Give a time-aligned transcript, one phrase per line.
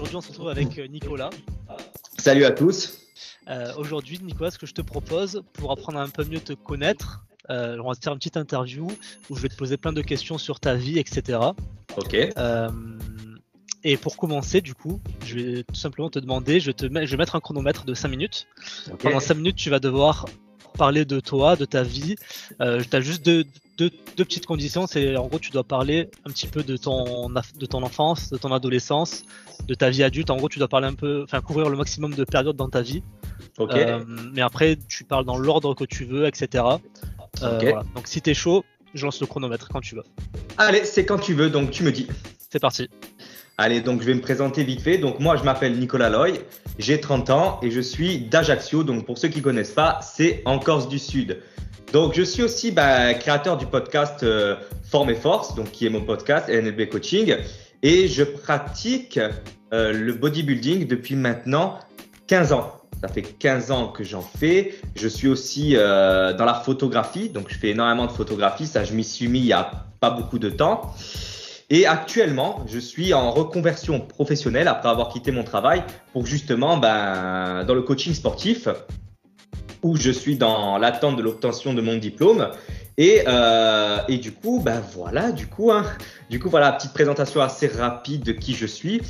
[0.00, 1.30] aujourd'hui on se retrouve avec Nicolas.
[2.18, 2.98] Salut à tous.
[3.76, 7.24] aujourd'hui Nicolas, ce que je te propose pour apprendre à un peu mieux te connaître,
[7.48, 8.86] on va te faire une petite interview
[9.28, 11.38] où je vais te poser plein de questions sur ta vie, etc.
[11.96, 12.16] Ok.
[13.84, 17.16] Et pour commencer, du coup, je vais tout simplement te demander, je, te je vais
[17.16, 18.46] mettre un chronomètre de 5 minutes.
[18.98, 20.26] Pendant 5 minutes, tu vas devoir
[20.72, 22.16] parler de toi, de ta vie.
[22.60, 23.44] Euh, tu as juste deux,
[23.78, 24.86] deux, petites conditions.
[24.86, 28.36] C'est en gros, tu dois parler un petit peu de ton, de ton enfance, de
[28.36, 29.24] ton adolescence,
[29.66, 30.30] de ta vie adulte.
[30.30, 32.82] En gros, tu dois parler un peu, enfin, couvrir le maximum de périodes dans ta
[32.82, 33.02] vie.
[33.58, 33.74] Ok.
[33.74, 36.64] Euh, mais après, tu parles dans l'ordre que tu veux, etc.
[37.42, 40.04] Euh, Donc, si tu es chaud, je lance le chronomètre quand tu veux.
[40.56, 42.08] Allez, c'est quand tu veux, donc tu me dis.
[42.50, 42.88] C'est parti.
[43.60, 44.98] Allez, donc je vais me présenter vite fait.
[44.98, 46.34] Donc moi, je m'appelle Nicolas Loy,
[46.78, 48.84] j'ai 30 ans et je suis d'Ajaccio.
[48.84, 51.38] Donc pour ceux qui connaissent pas, c'est en Corse du Sud.
[51.92, 54.54] Donc je suis aussi bah, créateur du podcast euh,
[54.88, 57.34] Forme et Force, donc qui est mon podcast NLB Coaching,
[57.82, 59.18] et je pratique
[59.72, 61.80] euh, le bodybuilding depuis maintenant
[62.28, 62.74] 15 ans.
[63.00, 64.74] Ça fait 15 ans que j'en fais.
[64.94, 68.66] Je suis aussi euh, dans la photographie, donc je fais énormément de photographie.
[68.68, 69.68] Ça, je m'y suis mis il y a
[69.98, 70.94] pas beaucoup de temps.
[71.70, 77.64] Et actuellement, je suis en reconversion professionnelle après avoir quitté mon travail pour justement ben,
[77.64, 78.68] dans le coaching sportif
[79.82, 82.48] où je suis dans l'attente de l'obtention de mon diplôme.
[82.96, 85.84] Et, euh, et du coup, ben voilà, du coup, hein,
[86.30, 89.00] du coup, voilà, petite présentation assez rapide de qui je suis.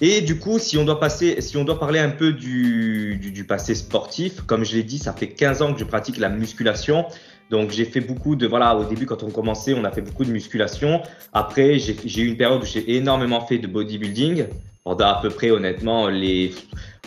[0.00, 3.30] Et du coup, si on doit passer, si on doit parler un peu du, du,
[3.30, 6.28] du passé sportif, comme je l'ai dit, ça fait 15 ans que je pratique la
[6.28, 7.06] musculation.
[7.50, 10.24] Donc j'ai fait beaucoup de voilà au début quand on commençait on a fait beaucoup
[10.24, 11.02] de musculation.
[11.32, 14.46] Après j'ai eu une période où j'ai énormément fait de bodybuilding
[14.84, 16.54] pendant à peu près honnêtement les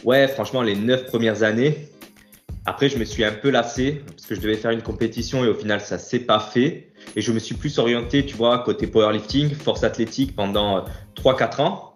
[0.03, 1.87] ouais franchement les neuf premières années.
[2.65, 5.47] Après je me suis un peu lassé parce que je devais faire une compétition et
[5.47, 8.85] au final ça s'est pas fait et je me suis plus orienté tu vois côté
[8.85, 10.83] powerlifting, force athlétique pendant
[11.15, 11.92] 3-4 ans.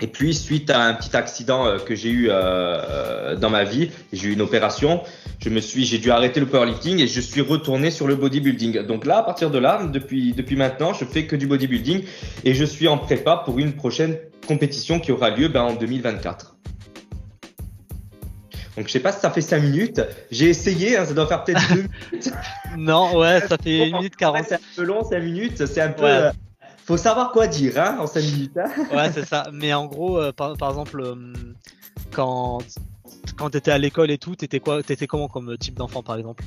[0.00, 3.90] Et puis, suite à un petit accident euh, que j'ai eu euh, dans ma vie,
[4.12, 5.02] j'ai eu une opération,
[5.38, 8.82] je me suis, j'ai dû arrêter le powerlifting et je suis retourné sur le bodybuilding.
[8.82, 12.04] Donc là, à partir de là, depuis, depuis maintenant, je fais que du bodybuilding
[12.44, 16.56] et je suis en prépa pour une prochaine compétition qui aura lieu ben, en 2024.
[18.76, 20.02] Donc je sais pas si ça fait 5 minutes.
[20.30, 21.74] J'ai essayé, hein, ça doit faire peut-être 2
[22.10, 22.32] minutes.
[22.76, 24.44] non, ouais, ça fait 1 minute 40.
[24.46, 25.66] C'est un peu long, 5 minutes.
[25.66, 26.04] C'est un peu.
[26.04, 26.30] Euh,
[26.86, 28.56] faut savoir quoi dire hein, en 5 minutes.
[28.56, 28.70] Hein.
[28.96, 29.48] ouais, c'est ça.
[29.52, 31.16] Mais en gros, euh, par, exemple, euh,
[32.12, 32.58] quand,
[33.36, 36.16] quand tu étais à l'école et tout, t'étais quoi T'étais comment comme type d'enfant par
[36.16, 36.44] exemple?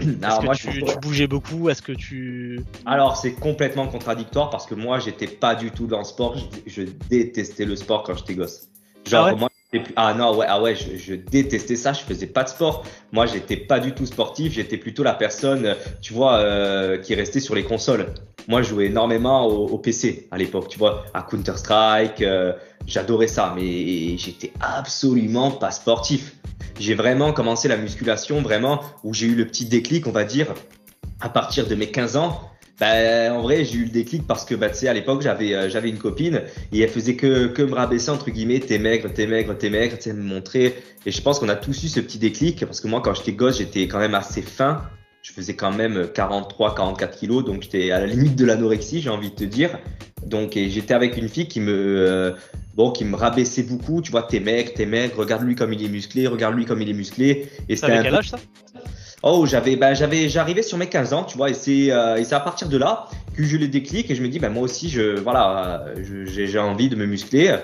[0.22, 1.68] Alors, moi, tu, tu, bougeais beaucoup?
[1.68, 2.64] Est-ce que tu.
[2.86, 6.36] Alors, c'est complètement contradictoire parce que moi, j'étais pas du tout dans le sport.
[6.66, 8.68] Je, détestais le sport quand j'étais gosse.
[9.06, 9.49] Genre, ah moi,
[9.94, 12.84] ah non, ouais, ah ouais, je, détestais ça, je faisais pas de sport.
[13.12, 17.40] Moi, j'étais pas du tout sportif, j'étais plutôt la personne, tu vois, euh, qui restait
[17.40, 18.06] sur les consoles.
[18.48, 22.52] Moi, je jouais énormément au, PC à l'époque, tu vois, à Counter-Strike, euh,
[22.86, 26.34] j'adorais ça, mais j'étais absolument pas sportif.
[26.80, 30.52] J'ai vraiment commencé la musculation, vraiment, où j'ai eu le petit déclic, on va dire,
[31.20, 32.49] à partir de mes 15 ans.
[32.80, 35.54] Bah, en vrai, j'ai eu le déclic parce que, bah, tu sais, à l'époque, j'avais,
[35.54, 36.40] euh, j'avais une copine
[36.72, 39.96] et elle faisait que, que me rabaisser, entre guillemets, t'es maigre, t'es maigre, t'es maigre,
[39.98, 40.82] tu sais, me montrer.
[41.04, 43.32] Et je pense qu'on a tous eu ce petit déclic parce que moi, quand j'étais
[43.32, 44.82] gosse, j'étais quand même assez fin.
[45.20, 49.10] Je faisais quand même 43, 44 kilos, donc j'étais à la limite de l'anorexie, j'ai
[49.10, 49.78] envie de te dire.
[50.24, 52.32] Donc, j'étais avec une fille qui me, euh,
[52.74, 54.00] bon, qui me rabaissait beaucoup.
[54.00, 56.80] Tu vois, t'es maigre, t'es maigre, regarde lui comme il est musclé, regarde lui comme
[56.80, 57.50] il est musclé.
[57.68, 58.38] Et c'était quel âge ça?
[59.22, 62.24] Oh, j'avais, ben, j'avais, j'arrivais sur mes 15 ans, tu vois, et c'est, euh, et
[62.24, 64.62] c'est à partir de là que je les déclic et je me dis, ben, moi
[64.62, 65.84] aussi, je, voilà,
[66.26, 67.54] j'ai envie de me muscler,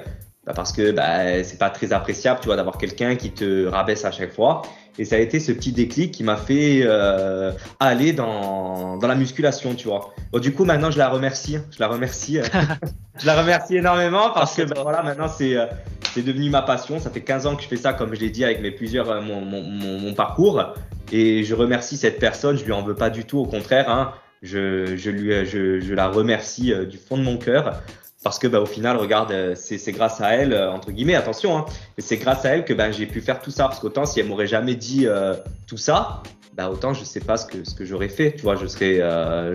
[0.45, 4.05] bah, parce que, ben, c'est pas très appréciable, tu vois, d'avoir quelqu'un qui te rabaisse
[4.05, 4.63] à chaque fois.
[4.99, 9.15] Et ça a été ce petit déclic qui m'a fait euh, aller dans, dans la
[9.15, 10.15] musculation, tu vois.
[10.33, 11.59] Bon, du coup, maintenant, je la remercie.
[11.71, 12.39] Je la remercie.
[13.21, 15.67] je la remercie énormément parce que ben, voilà, maintenant, c'est euh,
[16.15, 16.99] c'est devenu ma passion.
[16.99, 19.11] Ça fait 15 ans que je fais ça, comme je l'ai dit, avec mes plusieurs
[19.11, 20.63] euh, mon, mon, mon, parcours.
[21.13, 22.57] Et je remercie cette personne.
[22.57, 23.39] Je lui en veux pas du tout.
[23.39, 27.83] Au contraire, hein, je, je, lui, je, je la remercie du fond de mon cœur
[28.27, 31.59] parce que bah, au final, regarde, euh, c'est grâce à elle, euh, entre guillemets, attention,
[31.59, 31.65] hein,
[31.97, 33.69] mais c'est grâce à elle que bah, j'ai pu faire tout ça.
[33.69, 35.37] Parce qu'autant, si elle m'aurait jamais dit euh,
[35.69, 36.25] tout ça,
[36.55, 38.35] bah, autant je sais pas ce que, ce que j'aurais fait.
[38.35, 38.97] Tu vois, je serais,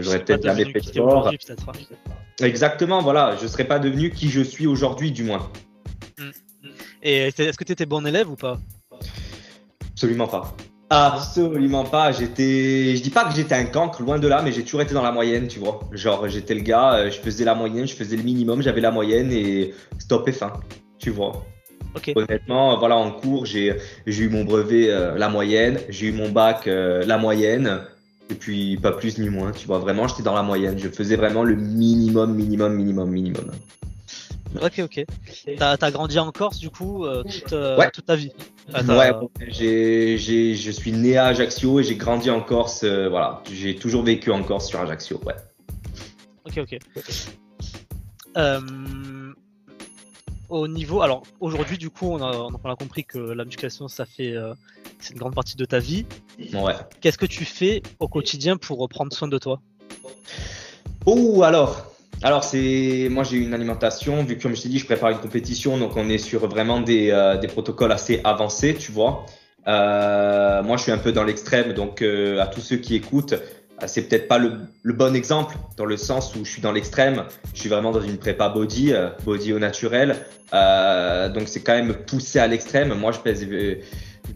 [0.02, 1.34] j'aurais peut-être jamais fait sport.
[2.42, 5.52] Exactement, voilà, je serais pas devenu qui je suis aujourd'hui, du moins.
[6.18, 6.24] Mm,
[6.64, 6.70] mm.
[7.04, 8.58] Et est-ce que tu étais bon élève ou pas?
[9.92, 10.56] Absolument pas.
[10.94, 12.12] Absolument pas.
[12.12, 14.94] J'étais, je dis pas que j'étais un cancre, loin de là, mais j'ai toujours été
[14.94, 15.80] dans la moyenne, tu vois.
[15.94, 18.92] Genre, j'étais le gars, euh, je faisais la moyenne, je faisais le minimum, j'avais la
[18.92, 20.52] moyenne et stop et fin,
[21.00, 21.46] tu vois.
[22.14, 26.68] Honnêtement, voilà, en cours, j'ai eu mon brevet euh, la moyenne, j'ai eu mon bac
[26.68, 27.80] euh, la moyenne,
[28.30, 29.80] et puis pas plus ni moins, tu vois.
[29.80, 30.78] Vraiment, j'étais dans la moyenne.
[30.78, 33.52] Je faisais vraiment le minimum, minimum, minimum, minimum.
[34.62, 35.06] Ok, ok.
[35.58, 37.90] T'as as grandi en Corse du coup euh, toute, euh, Ouais.
[37.92, 38.32] toute ta vie.
[38.74, 39.12] Ah, Ouais,
[39.48, 42.84] j'ai, j'ai, je suis né à Ajaccio et j'ai grandi en Corse.
[42.84, 45.22] euh, voilà, j'ai toujours vécu en Corse sur Ajaccio.
[45.26, 45.36] Ouais.
[46.46, 46.80] Ok, ok.
[48.38, 49.34] Euh,
[50.50, 54.06] au niveau, alors aujourd'hui du coup, on a, on a compris que la musculation, ça
[54.06, 54.54] fait, euh,
[55.00, 56.06] c'est une grande partie de ta vie.
[56.54, 56.74] Ouais.
[57.00, 59.62] Qu'est-ce que tu fais au quotidien pour prendre soin de toi?
[61.06, 61.88] Oh, alors.
[62.24, 63.08] Alors, c'est.
[63.10, 64.24] Moi, j'ai une alimentation.
[64.24, 65.78] Vu que, comme je t'ai dit, je prépare une compétition.
[65.78, 69.26] Donc, on est sur vraiment des, euh, des protocoles assez avancés, tu vois.
[69.68, 71.74] Euh, moi, je suis un peu dans l'extrême.
[71.74, 74.54] Donc, euh, à tous ceux qui écoutent, euh, c'est peut-être pas le,
[74.84, 77.24] le bon exemple dans le sens où je suis dans l'extrême.
[77.56, 80.16] Je suis vraiment dans une prépa body, euh, body au naturel.
[80.54, 82.94] Euh, donc, c'est quand même poussé à l'extrême.
[82.94, 83.48] Moi, je pèse.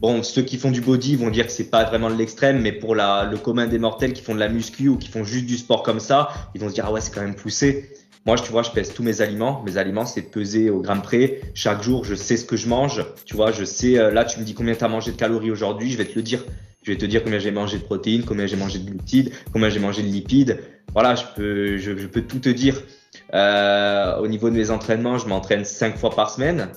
[0.02, 2.96] Bon, ceux qui font du body vont dire que c'est pas vraiment l'extrême, mais pour
[2.96, 5.58] la, le commun des mortels qui font de la muscu ou qui font juste du
[5.58, 7.90] sport comme ça, ils vont se dire ah ouais c'est quand même poussé.
[8.26, 9.62] Moi, tu vois, je pèse tous mes aliments.
[9.66, 11.42] Mes aliments, c'est peser au gramme près.
[11.54, 13.06] Chaque jour, je sais ce que je mange.
[13.26, 14.00] Tu vois, je sais.
[14.00, 15.92] euh, là, tu me dis combien tu as mangé de calories aujourd'hui.
[15.92, 16.44] Je vais te le dire.
[16.82, 19.70] Je vais te dire combien j'ai mangé de protéines, combien j'ai mangé de glucides, combien
[19.70, 20.60] j'ai mangé de lipides.
[20.94, 22.82] Voilà, je peux, je, je peux tout te dire.
[23.34, 26.70] Euh, au niveau de mes entraînements, je m'entraîne cinq fois par semaine.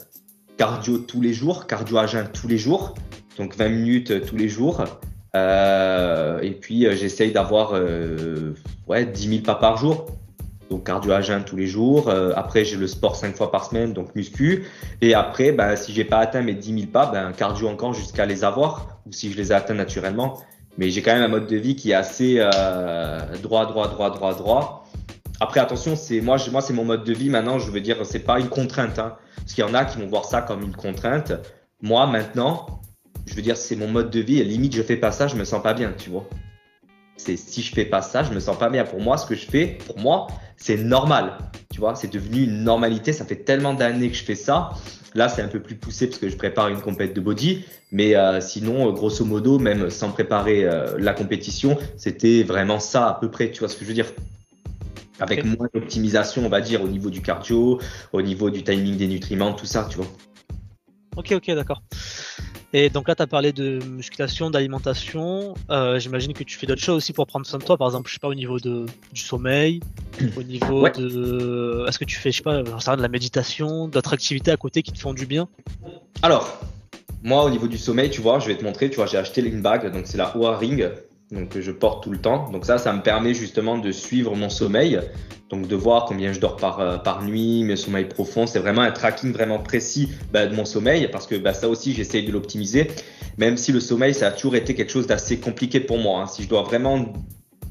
[0.58, 2.94] Cardio tous les jours, cardio à jeun tous les jours.
[3.38, 4.82] Donc 20 minutes euh, tous les jours.
[5.37, 8.55] Euh, et puis, euh, j'essaye d'avoir euh,
[8.88, 10.06] ouais, 10 000 pas par jour.
[10.69, 12.08] Donc cardio à jeun tous les jours.
[12.08, 14.64] Euh, après, j'ai le sport cinq fois par semaine, donc muscu.
[15.00, 18.26] Et après, ben, si j'ai pas atteint mes 10 000 pas, ben, cardio encore jusqu'à
[18.26, 20.40] les avoir, ou si je les ai atteints naturellement.
[20.76, 22.44] Mais j'ai quand même un mode de vie qui est assez
[23.43, 24.88] droit, droit, droit, droit, droit.
[25.40, 27.31] Après, attention, c'est moi, moi, c'est mon mode de vie.
[27.31, 28.99] Maintenant, je veux dire, c'est pas une contrainte.
[28.99, 31.32] Hein, parce qu'il y en a qui vont voir ça comme une contrainte.
[31.81, 32.81] Moi, maintenant,
[33.26, 34.40] je veux dire, c'est mon mode de vie.
[34.40, 36.29] Et limite, je fais pas ça, je me sens pas bien, tu vois.
[37.17, 38.85] C'est si je fais pas ça, je me sens pas bien.
[38.85, 40.26] Pour moi, ce que je fais, pour moi,
[40.56, 41.38] c'est normal.
[41.73, 43.12] Tu vois, c'est devenu une normalité.
[43.12, 44.70] Ça fait tellement d'années que je fais ça.
[45.14, 47.64] Là, c'est un peu plus poussé parce que je prépare une compète de body.
[47.93, 53.08] Mais euh, sinon, euh, grosso modo, même sans préparer euh, la compétition, c'était vraiment ça
[53.08, 53.50] à peu près.
[53.50, 54.12] Tu vois ce que je veux dire?
[55.20, 57.80] Avec moins d'optimisation, on va dire, au niveau du cardio,
[58.12, 60.06] au niveau du timing des nutriments, tout ça, tu vois.
[61.16, 61.82] Ok, ok, d'accord.
[62.72, 65.54] Et donc là, tu as parlé de musculation, d'alimentation.
[65.70, 67.78] Euh, J'imagine que tu fais d'autres choses aussi pour prendre soin de toi.
[67.78, 69.80] Par exemple, je sais pas, au niveau de, du sommeil,
[70.36, 70.92] au niveau Ouais.
[70.92, 71.86] de.
[71.88, 74.92] Est-ce que tu fais, je sais pas, de la méditation, d'autres activités à côté qui
[74.92, 75.48] te font du bien?
[76.22, 76.60] Alors,
[77.22, 79.40] moi, au niveau du sommeil, tu vois, je vais te montrer, tu vois, j'ai acheté
[79.42, 80.90] une bague, donc c'est la Oura Ring,
[81.30, 82.50] donc je porte tout le temps.
[82.50, 85.00] Donc ça, ça me permet justement de suivre mon sommeil,
[85.50, 88.46] donc de voir combien je dors par, euh, par nuit, mes sommeils profonds.
[88.46, 91.92] C'est vraiment un tracking vraiment précis bah, de mon sommeil, parce que bah, ça aussi,
[91.92, 92.88] j'essaye de l'optimiser,
[93.36, 96.22] même si le sommeil, ça a toujours été quelque chose d'assez compliqué pour moi.
[96.22, 96.26] hein.
[96.26, 97.12] Si je dois vraiment,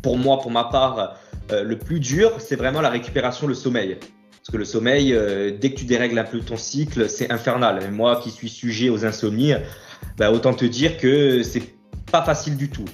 [0.01, 1.15] pour moi, pour ma part,
[1.51, 3.97] euh, le plus dur, c'est vraiment la récupération, le sommeil.
[4.31, 7.83] Parce que le sommeil, euh, dès que tu dérègles un peu ton cycle, c'est infernal.
[7.83, 9.53] Et moi qui suis sujet aux insomnies,
[10.17, 11.63] bah, autant te dire que c'est
[12.11, 12.85] pas facile du tout.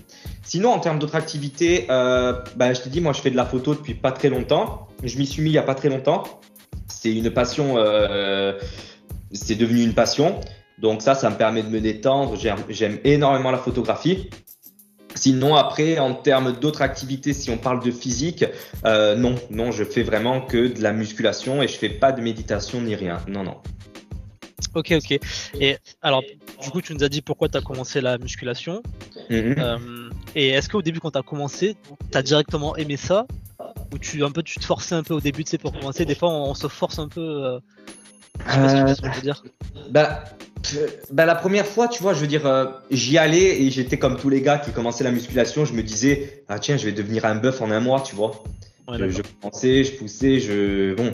[0.46, 3.46] Sinon, en termes d'autres activités, euh, bah, je te dis, moi je fais de la
[3.46, 4.88] photo depuis pas très longtemps.
[5.04, 6.24] Je m'y suis mis il y a pas très longtemps.
[6.88, 8.60] C'est une passion, euh,
[9.32, 10.40] c'est devenu une passion.
[10.80, 12.36] Donc ça, ça me permet de me détendre.
[12.38, 14.30] J'aime- J'aime énormément la photographie.
[15.16, 18.44] Sinon, après, en termes d'autres activités, si on parle de physique,
[18.86, 22.20] euh, non, non, je fais vraiment que de la musculation et je fais pas de
[22.22, 23.18] méditation ni rien.
[23.28, 23.58] Non, non.
[24.74, 25.20] Ok, ok.
[25.60, 26.24] Et alors,
[26.64, 28.82] du coup, tu nous as dit pourquoi tu as commencé la musculation.
[29.30, 29.56] Mhm.
[29.58, 29.78] Euh,
[30.36, 31.76] et est-ce qu'au début, quand tu as commencé,
[32.12, 33.26] tu as directement aimé ça
[33.94, 36.06] Ou tu, un peu, tu te forçais un peu au début, tu sais, pour commencer
[36.06, 37.22] Des fois, on, on se force un peu.
[37.22, 37.60] euh,
[38.48, 39.44] je sais pas ce que je veux dire.
[39.92, 40.24] Bah,
[40.76, 43.98] euh, bah, la première fois, tu vois, je veux dire, euh, j'y allais et j'étais
[44.00, 45.66] comme tous les gars qui commençaient la musculation.
[45.66, 48.44] Je me disais, ah tiens, je vais devenir un bœuf en un mois, tu vois.
[48.88, 51.14] Ouais, je, je commençais, je poussais, je bon,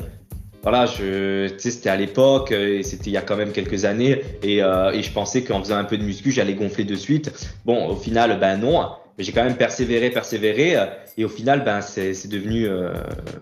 [0.62, 4.22] voilà, je, c'était à l'époque euh, et c'était il y a quand même quelques années
[4.44, 7.32] et, euh, et je pensais qu'en faisant un peu de muscu, j'allais gonfler de suite.
[7.66, 10.76] Bon, au final, ben non, mais j'ai quand même persévéré, persévéré
[11.18, 12.92] et au final, ben c'est devenu euh,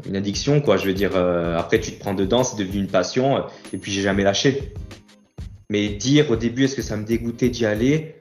[0.07, 0.77] une addiction, quoi.
[0.77, 3.43] Je veux dire, après tu te prends dedans, c'est devenu une passion
[3.73, 4.73] et puis j'ai jamais lâché.
[5.69, 8.15] Mais dire au début, est-ce que ça me dégoûtait d'y aller?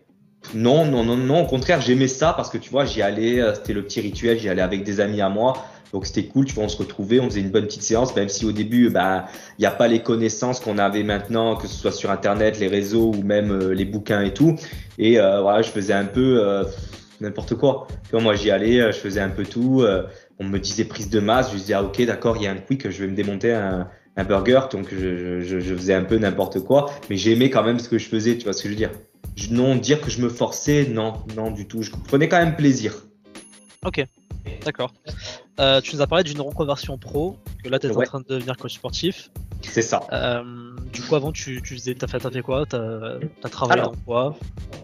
[0.54, 1.42] Non, non, non, non.
[1.42, 4.48] Au contraire, j'aimais ça parce que tu vois, j'y allais, c'était le petit rituel, j'y
[4.48, 5.54] allais avec des amis à moi.
[5.92, 8.28] Donc c'était cool, tu vois, on se retrouvait, on faisait une bonne petite séance, même
[8.28, 9.26] si au début, bah,
[9.58, 12.68] il n'y a pas les connaissances qu'on avait maintenant, que ce soit sur Internet, les
[12.68, 14.56] réseaux ou même euh, les bouquins et tout.
[14.98, 16.64] Et euh, voilà, je faisais un peu euh,
[17.20, 17.86] n'importe quoi.
[18.04, 19.84] Tu vois, moi, j'y allais, je faisais un peu tout.
[20.38, 22.56] on me disait prise de masse, je disais, ah ok, d'accord, il y a un
[22.56, 23.88] quick, je vais me démonter un,
[24.24, 28.08] burger, donc je, faisais un peu n'importe quoi, mais j'aimais quand même ce que je
[28.08, 28.90] faisais, tu vois ce que je veux dire.
[29.50, 31.82] Non, dire que je me forçais, non, non du tout.
[31.82, 32.94] Je prenais quand même plaisir.
[33.84, 34.02] Ok,
[34.64, 34.92] d'accord.
[35.58, 38.26] Euh, tu nous as parlé d'une reconversion pro, que là tu es en train de
[38.28, 39.30] devenir coach sportif.
[39.62, 40.02] C'est ça.
[40.12, 40.42] Euh,
[40.92, 42.64] du coup, avant, tu, tu faisais, t'as fait, as fait quoi?
[42.66, 44.36] T'as as travaillé Alors- dans quoi?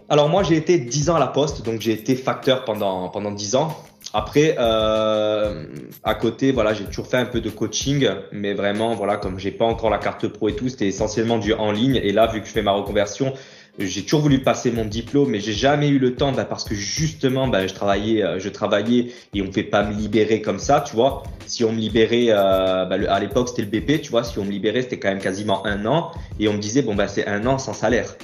[0.09, 3.31] Alors moi j'ai été 10 ans à la poste, donc j'ai été facteur pendant, pendant
[3.31, 3.75] 10 ans.
[4.13, 5.65] Après, euh,
[6.03, 9.49] à côté, voilà, j'ai toujours fait un peu de coaching, mais vraiment, voilà, comme j'ai
[9.51, 11.95] pas encore la carte pro et tout, c'était essentiellement du en ligne.
[11.95, 13.33] Et là, vu que je fais ma reconversion,
[13.79, 16.75] j'ai toujours voulu passer mon diplôme, mais j'ai jamais eu le temps, bah, parce que
[16.75, 20.59] justement, bah, je travaillais, euh, je travaillais et on ne fait pas me libérer comme
[20.59, 21.23] ça, tu vois.
[21.47, 24.45] Si on me libérait, euh, bah, à l'époque c'était le BP, tu vois, si on
[24.45, 27.25] me libérait, c'était quand même quasiment un an, et on me disait bon bah c'est
[27.27, 28.15] un an sans salaire.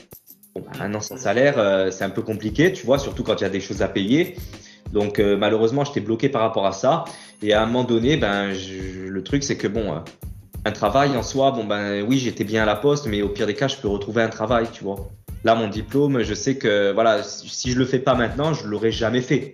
[0.55, 3.35] Bon, bah, un an sans salaire, euh, c'est un peu compliqué, tu vois, surtout quand
[3.37, 4.35] il y a des choses à payer.
[4.93, 7.05] Donc euh, malheureusement, j'étais bloqué par rapport à ça.
[7.41, 9.99] Et à un moment donné, ben je- le truc c'est que bon, euh,
[10.65, 13.47] un travail en soi, bon ben oui, j'étais bien à la poste, mais au pire
[13.47, 15.09] des cas, je peux retrouver un travail, tu vois.
[15.43, 18.91] Là, mon diplôme, je sais que voilà, si je le fais pas maintenant, je l'aurais
[18.91, 19.53] jamais fait.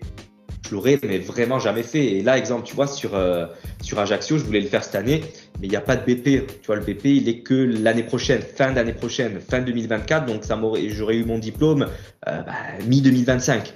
[0.68, 2.06] Je l'aurais, mais vraiment jamais fait.
[2.06, 3.46] Et là, exemple, tu vois, sur euh,
[3.84, 5.22] sur Ajaccio, je voulais le faire cette année,
[5.60, 6.48] mais il n'y a pas de BP.
[6.48, 10.26] Tu vois, le BP, il est que l'année prochaine, fin d'année prochaine, fin 2024.
[10.26, 11.84] Donc ça m'aurait, j'aurais eu mon diplôme
[12.28, 12.54] euh, bah,
[12.88, 13.74] mi 2025.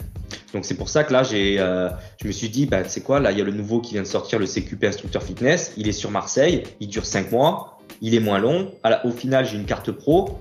[0.53, 1.89] Donc c'est pour ça que là, j'ai, euh,
[2.21, 4.01] je me suis dit, bah, c'est quoi, là, il y a le nouveau qui vient
[4.01, 5.73] de sortir, le CQP instructeur fitness.
[5.77, 8.71] Il est sur Marseille, il dure cinq mois, il est moins long.
[9.03, 10.39] Au final, j'ai une carte pro.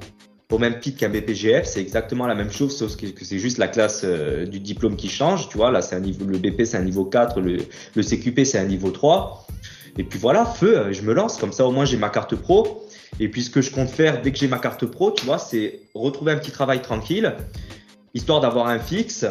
[0.50, 3.69] Au même titre qu'un BPGF, c'est exactement la même chose, sauf que, c'est juste la
[3.69, 5.50] classe euh, du diplôme qui change.
[5.50, 7.59] Tu vois, là, c'est un niveau, le BP, c'est un niveau 4, le,
[7.95, 9.47] le CQP, c'est un niveau 3.
[9.99, 11.37] Et puis voilà, feu, euh, je me lance.
[11.37, 12.87] Comme ça, au moins, j'ai ma carte pro.
[13.21, 15.38] Et puis, ce que je compte faire dès que j'ai ma carte pro, tu vois,
[15.38, 17.35] c'est retrouver un petit travail tranquille,
[18.14, 19.26] histoire d'avoir un fixe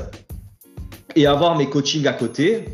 [1.15, 2.65] et avoir mes coachings à côté.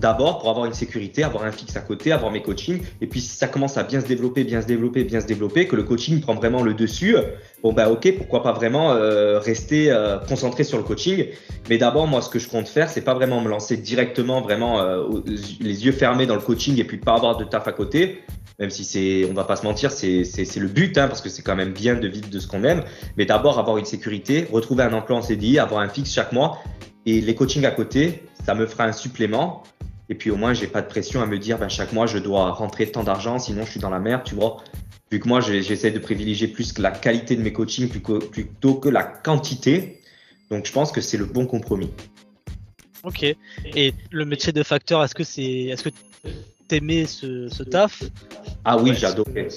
[0.00, 2.80] D'abord, pour avoir une sécurité, avoir un fixe à côté, avoir mes coachings.
[3.00, 5.66] Et puis, si ça commence à bien se développer, bien se développer, bien se développer,
[5.66, 7.16] que le coaching prend vraiment le dessus,
[7.62, 11.26] bon, bah, ok, pourquoi pas vraiment euh, rester euh, concentré sur le coaching.
[11.68, 14.80] Mais d'abord, moi, ce que je compte faire, c'est pas vraiment me lancer directement, vraiment
[14.80, 15.04] euh,
[15.60, 18.22] les yeux fermés dans le coaching et puis pas avoir de taf à côté.
[18.58, 21.42] Même si c'est, on va pas se mentir, c'est le but, hein, parce que c'est
[21.42, 22.82] quand même bien de vivre de ce qu'on aime.
[23.16, 26.58] Mais d'abord, avoir une sécurité, retrouver un emploi en CDI, avoir un fixe chaque mois.
[27.06, 29.62] Et les coachings à côté, ça me fera un supplément.
[30.08, 32.18] Et puis au moins, j'ai pas de pression à me dire, ben, chaque mois, je
[32.18, 34.58] dois rentrer tant d'argent, sinon je suis dans la merde, tu vois.
[35.10, 38.88] Vu que moi, j'essaie de privilégier plus que la qualité de mes coachings plutôt que
[38.88, 40.00] la quantité.
[40.50, 41.90] Donc je pense que c'est le bon compromis.
[43.04, 43.22] Ok.
[43.22, 45.90] Et le métier de facteur, est-ce que c'est, est-ce que
[46.68, 48.02] t'aimais ce, ce taf?
[48.64, 49.48] Ah oui, Ouais, j'adorais.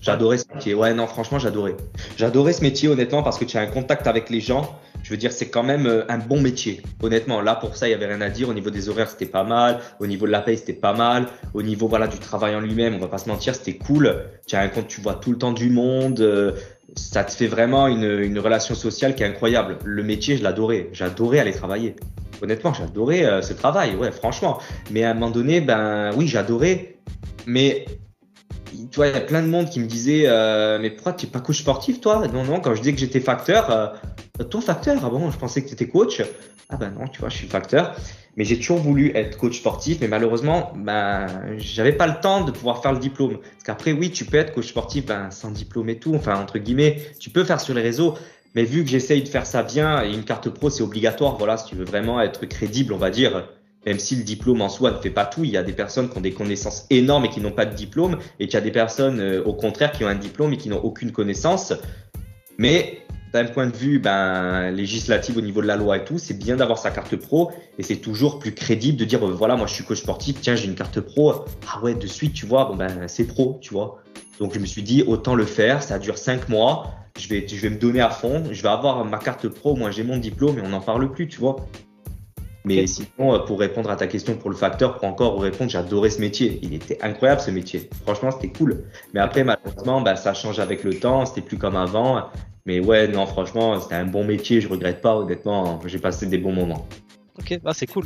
[0.00, 0.74] J'adorais ce métier.
[0.74, 1.76] Ouais, non, franchement, j'adorais.
[2.16, 4.78] J'adorais ce métier, honnêtement, parce que tu as un contact avec les gens.
[5.02, 6.82] Je veux dire, c'est quand même euh, un bon métier.
[7.02, 8.48] Honnêtement, là, pour ça, il y avait rien à dire.
[8.48, 9.78] Au niveau des horaires, c'était pas mal.
[10.00, 11.26] Au niveau de la paye, c'était pas mal.
[11.54, 14.14] Au niveau, voilà, du travail en lui-même, on va pas se mentir, c'était cool.
[14.46, 16.20] Tu as un compte, tu vois tout le temps du monde.
[16.20, 16.52] euh,
[16.96, 19.78] Ça te fait vraiment une, une relation sociale qui est incroyable.
[19.84, 20.88] Le métier, je l'adorais.
[20.92, 21.96] J'adorais aller travailler.
[22.42, 23.94] Honnêtement, j'adorais euh, ce travail.
[23.96, 24.58] Ouais, franchement.
[24.90, 26.96] Mais à un moment donné, ben oui, j'adorais.
[27.46, 27.86] Mais
[28.90, 31.26] tu vois, il y a plein de monde qui me disait euh, Mais pourquoi tu
[31.26, 32.26] n'es pas coach sportif, toi?
[32.28, 35.62] Non, non, quand je disais que j'étais facteur, euh, toi, facteur Ah bon, je pensais
[35.62, 36.22] que tu étais coach.
[36.70, 37.96] Ah ben non, tu vois, je suis facteur.
[38.36, 42.50] Mais j'ai toujours voulu être coach sportif, mais malheureusement, ben, j'avais pas le temps de
[42.50, 43.38] pouvoir faire le diplôme.
[43.38, 46.58] Parce qu'après, oui, tu peux être coach sportif ben, sans diplôme et tout, enfin, entre
[46.58, 48.14] guillemets, tu peux faire sur les réseaux.
[48.54, 51.56] Mais vu que j'essaye de faire ça bien, et une carte pro, c'est obligatoire, voilà,
[51.56, 53.48] si tu veux vraiment être crédible, on va dire,
[53.86, 56.08] même si le diplôme en soi ne fait pas tout, il y a des personnes
[56.08, 58.60] qui ont des connaissances énormes et qui n'ont pas de diplôme, et il y a
[58.60, 61.72] des personnes, euh, au contraire, qui ont un diplôme et qui n'ont aucune connaissance.
[62.58, 66.38] Mais d'un point de vue ben, législatif au niveau de la loi et tout, c'est
[66.38, 69.66] bien d'avoir sa carte pro, et c'est toujours plus crédible de dire, euh, voilà, moi
[69.66, 72.64] je suis coach sportif, tiens, j'ai une carte pro, ah ouais, de suite, tu vois,
[72.66, 74.02] bon ben c'est pro, tu vois.
[74.38, 77.56] Donc je me suis dit, autant le faire, ça dure cinq mois, je vais, je
[77.56, 80.58] vais me donner à fond, je vais avoir ma carte pro, moi j'ai mon diplôme
[80.58, 81.56] et on n'en parle plus, tu vois.
[82.68, 85.70] Mais sinon, euh, pour répondre à ta question pour le facteur, pour encore vous répondre,
[85.70, 86.58] j'adorais ce métier.
[86.62, 87.88] Il était incroyable ce métier.
[88.04, 88.84] Franchement, c'était cool.
[89.14, 91.26] Mais après, malheureusement, bah, ça change avec le temps.
[91.26, 92.28] C'était plus comme avant.
[92.66, 94.60] Mais ouais, non, franchement, c'était un bon métier.
[94.60, 95.80] Je regrette pas, honnêtement.
[95.86, 96.86] J'ai passé des bons moments.
[97.38, 98.04] Ok, ah, c'est cool.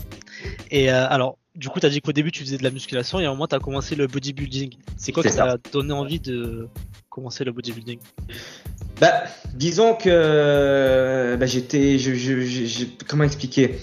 [0.71, 3.19] Et euh, alors, du coup, tu as dit qu'au début, tu faisais de la musculation
[3.19, 4.75] et à un moment, tu as commencé le bodybuilding.
[4.97, 6.69] C'est quoi qui t'a donné envie de
[7.11, 7.99] commencer le bodybuilding?
[9.01, 13.77] Bah, disons que bah, j'étais, je, je, je- je- comment expliquer?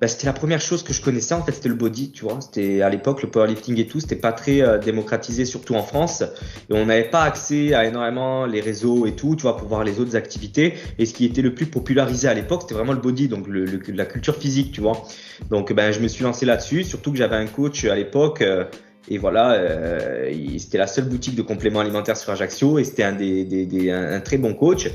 [0.00, 2.40] Bah, C'était la première chose que je connaissais en fait, c'était le body, tu vois.
[2.40, 6.22] C'était à l'époque le powerlifting et tout, c'était pas très euh, démocratisé, surtout en France,
[6.68, 9.84] et on n'avait pas accès à énormément les réseaux et tout, tu vois, pour voir
[9.84, 10.74] les autres activités.
[10.98, 13.64] Et ce qui était le plus popularisé à l'époque, c'était vraiment le body, donc le,
[13.64, 15.02] le- la culture physique, tu vois.
[15.50, 18.42] Donc, ben, je me suis lancé là-dessus, surtout que j'avais un coach à l'époque.
[18.42, 18.64] euh,
[19.08, 23.12] et voilà, euh, c'était la seule boutique de compléments alimentaires sur Ajaccio et c'était un,
[23.12, 24.88] des, des, des- un très bon coach.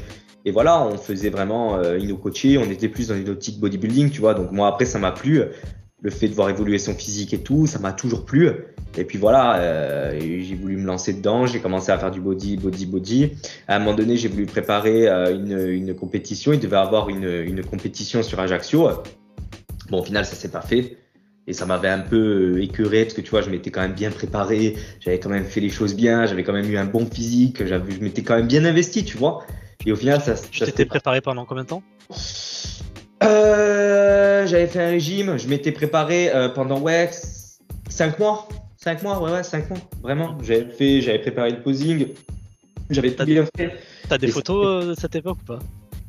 [0.45, 4.09] Et voilà, on faisait vraiment euh, inno coaché, on était plus dans une optique bodybuilding,
[4.09, 4.33] tu vois.
[4.33, 5.43] Donc moi après ça m'a plu.
[6.01, 8.49] le fait de voir évoluer son physique et tout, ça m'a toujours plu.
[8.97, 12.57] Et puis voilà, euh, j'ai voulu me lancer dedans, j'ai commencé à faire du body,
[12.57, 13.31] body, body.
[13.67, 16.51] À un moment donné, j'ai voulu préparer euh, une, une, compétition.
[16.51, 18.89] Il devait avoir une, une, compétition sur Ajaccio.
[19.89, 20.97] Bon, au final, ça s'est pas fait.
[21.47, 24.11] Et ça m'avait un peu écœuré parce que tu vois, je m'étais quand même bien
[24.11, 27.65] préparé, j'avais quand même fait les choses bien, j'avais quand même eu un bon physique,
[27.65, 29.43] je m'étais quand même bien investi, tu vois.
[29.85, 30.35] Et au final, ça.
[30.35, 31.83] Tu t'étais préparé pendant combien de temps?
[33.23, 37.09] Euh, J'avais fait un régime, je m'étais préparé euh, pendant ouais
[37.89, 38.47] 5 mois,
[38.77, 40.37] 5 mois, ouais ouais 5 mois, vraiment.
[40.41, 42.07] J'avais fait, j'avais préparé le posing,
[42.89, 43.73] j'avais tout bien fait.
[44.09, 45.59] T'as des photos euh, de cette époque ou pas?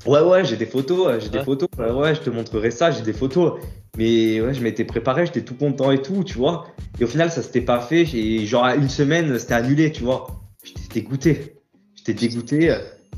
[0.07, 1.69] Ouais ouais, j'ai des photos, j'ai des photos.
[1.79, 3.61] Ouais, ouais, je te montrerai ça, j'ai des photos.
[3.99, 6.67] Mais ouais, je m'étais préparé, j'étais tout content et tout, tu vois.
[6.99, 8.03] Et au final, ça s'était pas fait.
[8.15, 10.27] Et genre, une semaine, c'était annulé, tu vois.
[10.65, 11.57] J'étais dégoûté.
[11.95, 12.75] J'étais dégoûté.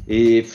[0.08, 0.46] Et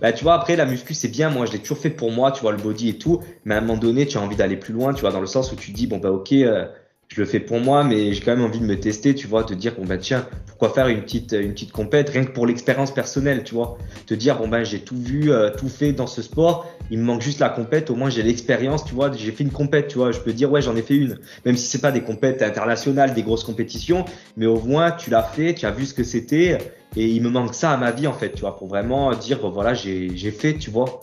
[0.00, 1.30] bah, tu vois, après, la muscu, c'est bien.
[1.30, 3.20] Moi, je l'ai toujours fait pour moi, tu vois, le body et tout.
[3.44, 5.26] Mais à un moment donné, tu as envie d'aller plus loin, tu vois, dans le
[5.26, 6.66] sens où tu dis, bon, bah, ok, euh,
[7.08, 9.42] je le fais pour moi, mais j'ai quand même envie de me tester, tu vois,
[9.42, 12.46] te dire, bon, bah, tiens, pourquoi faire une petite, une petite compète, rien que pour
[12.46, 13.78] l'expérience personnelle, tu vois.
[14.06, 17.04] Te dire, bon, ben, j'ai tout vu, euh, tout fait dans ce sport, il me
[17.04, 19.98] manque juste la compète, au moins j'ai l'expérience, tu vois, j'ai fait une compète, tu
[19.98, 21.18] vois, je peux dire, ouais, j'en ai fait une.
[21.46, 24.04] Même si c'est pas des compètes internationales, des grosses compétitions,
[24.36, 26.58] mais au moins, tu l'as fait, tu as vu ce que c'était,
[26.96, 29.40] et il me manque ça à ma vie, en fait, tu vois, pour vraiment dire,
[29.40, 31.00] bon, voilà, j'ai fait, tu vois.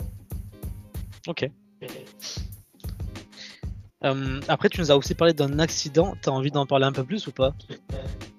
[1.28, 1.50] Ok.
[4.04, 6.16] Euh, après, tu nous as aussi parlé d'un accident.
[6.22, 7.54] Tu as envie d'en parler un peu plus ou pas?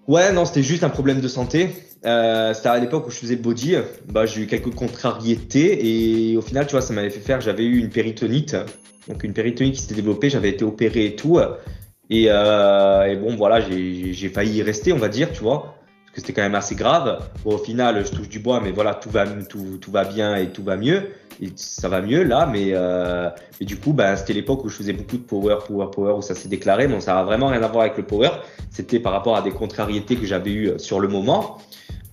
[0.06, 1.70] Ouais, non, c'était juste un problème de santé.
[2.04, 3.76] Euh, c'était à l'époque où je faisais body.
[4.06, 7.40] Bah, j'ai eu quelques contrariétés et au final, tu vois, ça m'avait fait faire.
[7.40, 8.56] J'avais eu une péritonite,
[9.08, 10.30] donc une péritonite qui s'était développée.
[10.30, 11.40] J'avais été opéré et tout.
[12.10, 15.75] Et, euh, et bon, voilà, j'ai failli y rester, on va dire, tu vois
[16.16, 17.18] que c'était quand même assez grave.
[17.44, 20.49] au final, je touche du bois, mais voilà, tout va, tout, tout va bien et
[20.49, 21.11] tout va mieux.
[21.42, 23.28] Et ça va mieux là, mais, euh,
[23.61, 26.23] mais du coup, ben, c'était l'époque où je faisais beaucoup de power, power, power, où
[26.23, 26.88] ça s'est déclaré.
[26.88, 28.30] Bon, ça n'a vraiment rien à voir avec le power.
[28.70, 31.58] C'était par rapport à des contrariétés que j'avais eues sur le moment.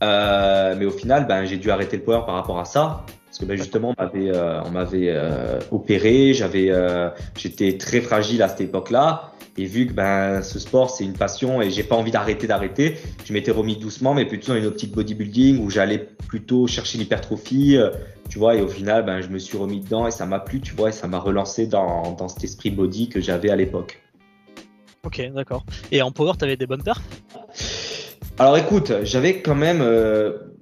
[0.04, 3.06] Euh, mais au final, ben, j'ai dû arrêter le power par rapport à ça.
[3.34, 8.00] Parce que ben, justement, on m'avait, euh, on m'avait euh, opéré, j'avais, euh, j'étais très
[8.00, 9.32] fragile à cette époque-là.
[9.58, 12.96] Et vu que ben, ce sport, c'est une passion et j'ai pas envie d'arrêter, d'arrêter,
[13.26, 17.80] je m'étais remis doucement, mais plutôt dans une optique bodybuilding où j'allais plutôt chercher l'hypertrophie,
[18.30, 18.54] tu vois.
[18.54, 20.90] Et au final, ben, je me suis remis dedans et ça m'a plu, tu vois,
[20.90, 24.00] et ça m'a relancé dans, dans cet esprit body que j'avais à l'époque.
[25.04, 25.66] Ok, d'accord.
[25.92, 27.02] Et en power, tu avais des bonnes perfs
[28.38, 30.53] Alors écoute, j'avais quand même euh,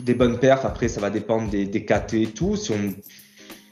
[0.00, 0.64] des bonnes perfs.
[0.64, 2.56] Après, ça va dépendre des, des KT et tout.
[2.56, 2.94] Si on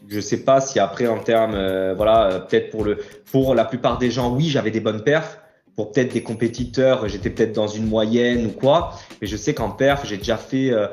[0.08, 2.98] je sais pas si après en termes, euh, voilà, euh, peut-être pour le,
[3.30, 5.38] pour la plupart des gens, oui, j'avais des bonnes perfs.
[5.74, 8.94] Pour peut-être des compétiteurs, j'étais peut-être dans une moyenne ou quoi.
[9.20, 10.86] Mais je sais qu'en perf, j'ai déjà fait, euh,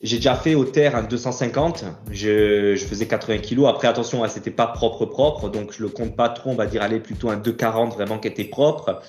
[0.00, 1.84] j'ai déjà fait au terre un 250.
[2.10, 3.68] Je, je faisais 80 kilos.
[3.68, 6.50] Après, attention, hein, c'était pas propre propre, donc je le compte pas trop.
[6.50, 9.00] On va dire aller plutôt un 240 vraiment qui était propre.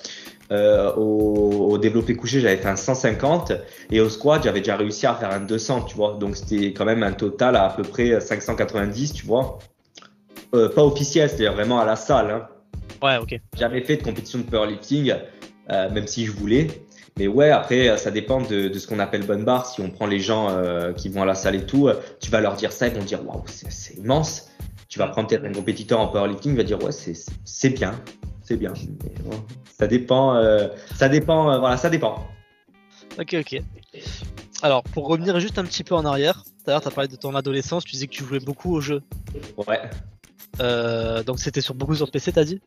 [0.52, 3.52] Euh, au, au, développé couché, j'avais fait un 150
[3.92, 6.16] et au squat, j'avais déjà réussi à faire un 200, tu vois.
[6.18, 9.58] Donc c'était quand même un total à à peu près 590, tu vois.
[10.54, 12.30] Euh, pas officiel, c'est-à-dire vraiment à la salle.
[12.30, 12.48] Hein.
[13.00, 13.40] Ouais, ok.
[13.56, 15.14] Jamais fait de compétition de powerlifting,
[15.70, 16.66] euh, même si je voulais.
[17.16, 19.66] Mais ouais, après, ça dépend de, de ce qu'on appelle bonne barre.
[19.66, 20.48] Si on prend les gens
[20.96, 21.88] qui vont à la salle et tout,
[22.20, 24.48] tu vas leur dire ça, ils vont dire waouh, c'est immense.
[24.88, 27.94] Tu vas prendre peut-être un compétiteur en powerlifting, il va dire ouais, c'est bien,
[28.50, 28.74] c'est bien.
[29.78, 32.26] ça dépend, euh, ça dépend, euh, voilà, ça dépend.
[33.16, 33.62] Ok, ok.
[34.62, 37.06] Alors, pour revenir juste un petit peu en arrière, tout à l'heure, tu as parlé
[37.06, 39.02] de ton adolescence, tu disais que tu jouais beaucoup au jeu.
[39.56, 39.80] Ouais.
[40.58, 42.60] Euh, donc, c'était sur beaucoup sur PC, t'as dit?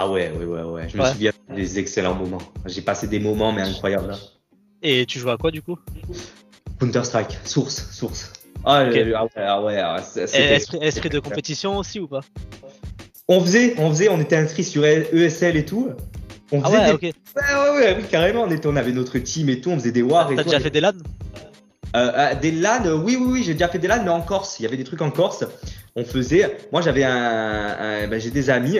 [0.00, 0.88] Ah ouais, ouais, ouais, ouais.
[0.88, 2.42] Je me souviens des excellents moments.
[2.66, 4.16] J'ai passé des moments, mais incroyables.
[4.82, 5.78] Et tu jouais à quoi, du coup?
[6.80, 8.32] Counter-Strike, source, source.
[8.64, 9.78] Ah, ah ouais, ah ouais.
[9.78, 10.00] Ah,
[10.80, 12.22] esprit de compétition aussi ou pas?
[13.28, 15.90] On faisait, on faisait, on était inscrit sur ESL et tout.
[16.52, 17.06] On faisait ah ouais, des...
[17.06, 18.42] ouais, ouais, ouais, carrément.
[18.42, 20.60] On, était, on avait notre team et tout, on faisait des wars et T'as déjà
[20.60, 20.92] fait des LAN?
[21.96, 24.20] Euh, euh, Des LAN, euh, oui, oui, oui, j'ai déjà fait des LAN, mais en
[24.20, 24.58] Corse.
[24.58, 25.44] Il y avait des trucs en Corse.
[25.96, 26.58] On faisait.
[26.72, 28.78] Moi, j'avais un, ben, j'ai des amis.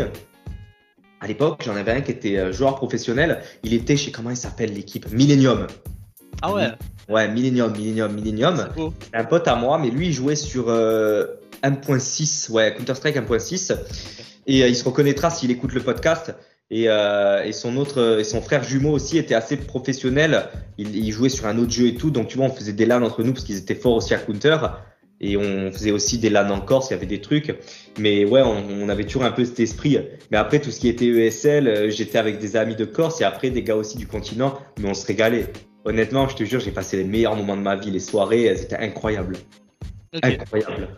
[1.21, 3.41] À l'époque, j'en avais un qui était joueur professionnel.
[3.63, 5.11] Il était chez comment il s'appelle l'équipe?
[5.11, 5.69] Millennium.
[6.43, 6.67] Ah ouais.
[7.09, 8.69] Ouais, Millennium, Millennium, Millennium.
[9.13, 13.75] Un pote à moi, mais lui, il jouait sur 1.6, ouais, Counter Strike 1.6.
[14.47, 16.35] Et euh, il se reconnaîtra s'il écoute le podcast.
[16.71, 20.49] Et, euh, et, son autre et son frère jumeau aussi était assez professionnel.
[20.79, 22.11] Il, il, jouait sur un autre jeu et tout.
[22.11, 24.19] Donc tu vois, on faisait des LAN entre nous parce qu'ils étaient forts aussi à
[24.19, 24.57] Counter.
[25.21, 27.55] Et on faisait aussi des LAN en Corse, il y avait des trucs.
[27.99, 29.99] Mais ouais, on, on, avait toujours un peu cet esprit.
[30.31, 33.25] Mais après, tout ce qui était ESL, euh, j'étais avec des amis de Corse et
[33.25, 34.59] après des gars aussi du continent.
[34.79, 35.47] Mais on se régalait.
[35.85, 37.91] Honnêtement, je te jure, j'ai passé les meilleurs moments de ma vie.
[37.91, 39.37] Les soirées, elles étaient incroyables.
[40.15, 40.39] Okay.
[40.41, 40.89] Incroyables.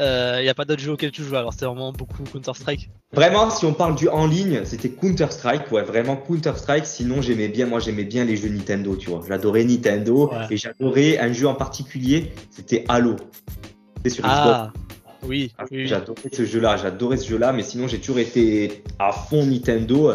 [0.00, 2.88] Il euh, n'y a pas d'autres jeux auxquels tu joues, alors c'était vraiment beaucoup Counter-Strike
[3.12, 6.86] Vraiment, si on parle du en ligne, c'était Counter Strike, ouais, vraiment Counter Strike.
[6.86, 9.20] Sinon, j'aimais bien, moi, j'aimais bien les jeux Nintendo, tu vois.
[9.28, 13.16] J'adorais Nintendo et j'adorais un jeu en particulier, c'était Halo.
[13.98, 14.72] C'était sur ah,
[15.22, 15.86] Oui, ah, oui.
[15.86, 20.12] J'adorais ce jeu-là, j'adorais ce jeu-là, mais sinon, j'ai toujours été à fond Nintendo.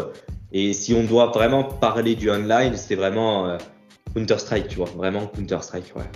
[0.50, 3.58] Et si on doit vraiment parler du online, c'était vraiment euh,
[4.16, 6.10] Counter Strike, tu vois, vraiment Counter Strike, ouais.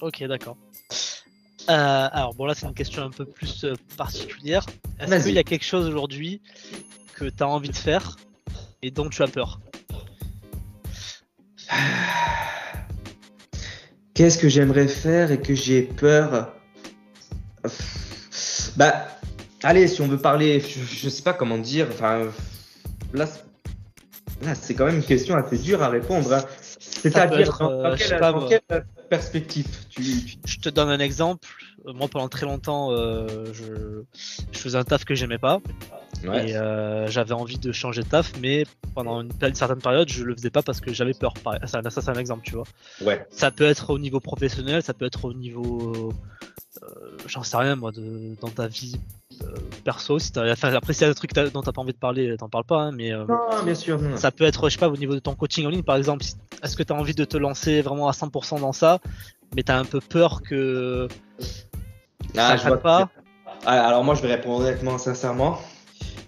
[0.00, 0.56] Ok, d'accord.
[1.68, 4.64] Euh, alors bon là c'est une question un peu plus euh, particulière.
[5.00, 6.40] Est-ce qu'il y a quelque chose aujourd'hui
[7.14, 8.16] que tu as envie de faire
[8.82, 9.60] et dont tu as peur?
[14.14, 16.54] Qu'est-ce que j'aimerais faire et que j'ai peur?
[18.76, 19.08] Bah
[19.64, 21.88] allez si on veut parler, je, sais pas comment dire.
[21.90, 22.28] Enfin
[23.12, 23.26] là,
[24.54, 26.32] c'est quand même une question assez dure à répondre.
[26.32, 26.44] Hein.
[27.00, 29.66] C'est-à-dire dans, euh, quelle, perspective
[29.98, 31.48] Je te donne un exemple.
[31.84, 34.02] Moi, pendant très longtemps, euh, je...
[34.52, 35.60] faisais un taf que j'aimais pas.
[36.24, 40.34] Et euh, j'avais envie de changer de taf, mais pendant une, certaine période, je le
[40.34, 41.34] faisais pas parce que j'avais peur.
[41.64, 42.64] Ça, ça c'est un exemple, tu vois.
[43.02, 43.26] Ouais.
[43.30, 46.12] Ça peut être au niveau professionnel, ça peut être au niveau.
[47.26, 48.98] J'en sais rien, moi, de, dans ta vie
[49.42, 49.54] euh,
[49.84, 50.18] perso.
[50.18, 52.48] Si enfin, après, s'il y a des trucs dont t'as pas envie de parler, t'en
[52.48, 52.82] parles pas.
[52.82, 54.00] Hein, mais euh, non, bien sûr.
[54.16, 56.24] Ça peut être, je sais pas, au niveau de ton coaching en ligne, par exemple.
[56.62, 58.98] Est-ce que tu as envie de te lancer vraiment à 100% dans ça,
[59.54, 61.08] mais tu as un peu peur que
[62.36, 63.10] ah, ça je vois pas
[63.64, 65.58] ah, Alors moi, je vais répondre honnêtement, sincèrement.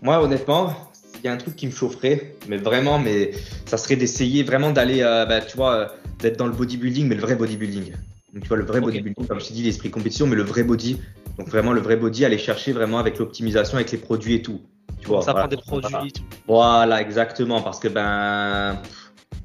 [0.02, 0.74] Moi, honnêtement,
[1.22, 3.32] il y a un truc qui me chaufferait, mais vraiment, mais
[3.66, 7.20] ça serait d'essayer vraiment d'aller, euh, bah, tu vois, d'être dans le bodybuilding, mais le
[7.20, 7.92] vrai bodybuilding.
[8.32, 10.62] Donc, tu vois, le vrai bodybuilding, comme je t'ai dit, l'esprit compétition, mais le vrai
[10.62, 10.98] body.
[11.38, 14.60] Donc, vraiment, le vrai body, aller chercher vraiment avec l'optimisation, avec les produits et tout.
[15.00, 16.12] Tu vois, ça prend des produits.
[16.46, 17.60] Voilà, exactement.
[17.60, 18.80] Parce que, ben,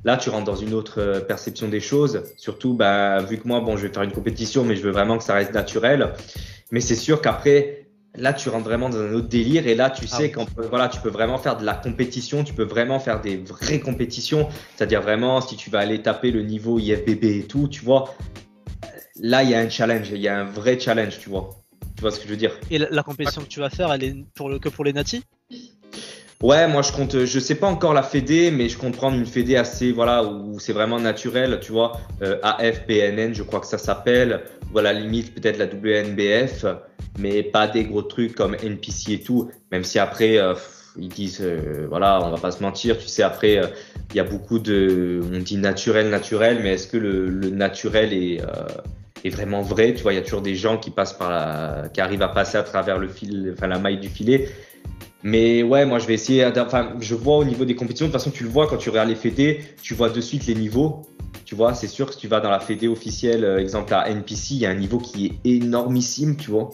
[0.04, 2.24] là, tu rentres dans une autre euh, perception des choses.
[2.38, 5.18] Surtout, ben, vu que moi, bon, je vais faire une compétition, mais je veux vraiment
[5.18, 6.14] que ça reste naturel.
[6.72, 7.85] Mais c'est sûr qu'après,
[8.18, 9.68] là, tu rentres vraiment dans un autre délire.
[9.68, 12.44] Et là, tu ah sais qu'en voilà, tu peux vraiment faire de la compétition.
[12.44, 14.50] Tu peux vraiment faire des vraies compétitions.
[14.76, 18.16] C'est-à-dire vraiment, si tu vas aller taper le niveau IFBB et tout, tu vois,
[19.20, 21.50] là, il y a un challenge, il y a un vrai challenge, tu vois.
[21.96, 22.58] Tu vois ce que je veux dire?
[22.70, 25.24] Et la, compétition que tu vas faire, elle est pour le, que pour les natis?
[26.46, 29.26] Ouais, moi je compte, je sais pas encore la fédé, mais je compte prendre une
[29.26, 33.80] fédé assez, voilà, où c'est vraiment naturel, tu vois, euh, AFBNN, je crois que ça
[33.80, 36.68] s'appelle, ou à la limite peut-être la WNBF,
[37.18, 40.54] mais pas des gros trucs comme NPC et tout, même si après, euh,
[41.00, 43.66] ils disent, euh, voilà, on va pas se mentir, tu sais, après, euh,
[44.12, 48.14] il y a beaucoup de, on dit naturel, naturel, mais est-ce que le, le naturel
[48.14, 48.68] est, euh,
[49.24, 51.90] est vraiment vrai Tu vois, il y a toujours des gens qui passent par la,
[51.92, 54.48] qui arrivent à passer à travers le fil, enfin la maille du filet.
[55.24, 56.46] Mais ouais, moi je vais essayer.
[56.46, 58.06] Enfin, je vois au niveau des compétitions.
[58.06, 60.46] De toute façon, tu le vois quand tu regardes les fédés, tu vois de suite
[60.46, 61.02] les niveaux.
[61.46, 64.56] Tu vois, c'est sûr que si tu vas dans la fédé officielle, exemple à NPC,
[64.56, 66.72] il y a un niveau qui est énormissime, tu vois.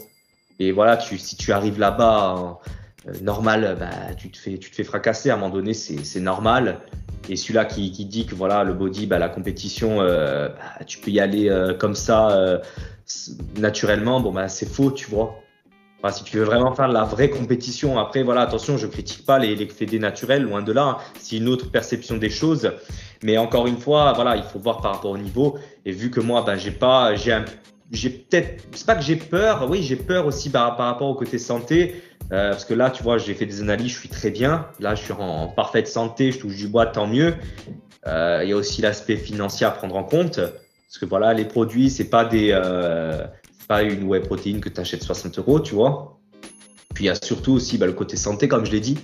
[0.62, 2.60] Et voilà, si tu arrives là-bas
[3.08, 6.20] euh, normal, bah, tu, te fais, tu te fais fracasser à un moment donné, c'est
[6.20, 6.82] normal.
[7.30, 11.10] Et celui-là qui, dit que voilà, le body, bah, la compétition, euh, bah, tu peux
[11.10, 12.62] y aller euh, comme ça
[13.58, 15.36] naturellement, bon, bah, c'est faux, tu vois.
[16.10, 19.56] Si tu veux vraiment faire la vraie compétition, après, voilà, attention, je critique pas les,
[19.56, 20.84] les fédés naturels, loin de là.
[20.84, 20.98] Hein.
[21.20, 22.72] c'est une autre perception des choses.
[23.24, 25.60] Mais encore une fois, voilà, il faut voir par rapport au niveau.
[25.86, 27.46] Et vu que moi, ben, j'ai pas, j'ai un,
[27.92, 31.16] j'ai peut-être, c'est pas que j'ai peur, oui, j'ai peur aussi par, par rapport au
[31.16, 32.02] côté santé.
[32.32, 34.68] Euh, parce que là, tu vois, j'ai fait des analyses, je suis très bien.
[34.80, 37.36] Là, je suis en, parfaite santé, je touche du bois, tant mieux.
[38.08, 40.38] Euh, il y a aussi l'aspect financier à prendre en compte.
[40.38, 43.26] Parce que voilà, les produits, c'est pas des, euh,
[43.72, 46.20] pas une whey protéine que tu achètes 60 euros, tu vois.
[46.94, 48.98] Puis il y a surtout aussi bah, le côté santé, comme je l'ai dit.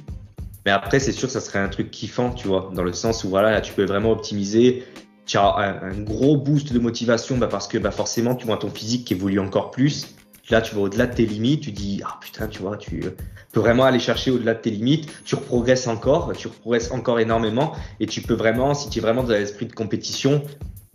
[0.65, 3.30] Mais après, c'est sûr ça serait un truc kiffant, tu vois, dans le sens où
[3.30, 4.84] voilà, tu peux vraiment optimiser.
[5.25, 8.69] Tu as un, gros boost de motivation bah, parce que bah, forcément, tu vois ton
[8.69, 10.08] physique qui évolue encore plus
[10.49, 13.03] Là, tu vas au-delà de tes limites, tu dis, ah putain, tu vois, tu
[13.51, 17.73] peux vraiment aller chercher au-delà de tes limites, tu progresses encore, tu progresses encore énormément
[17.99, 20.41] et tu peux vraiment, si tu es vraiment dans l'esprit de compétition,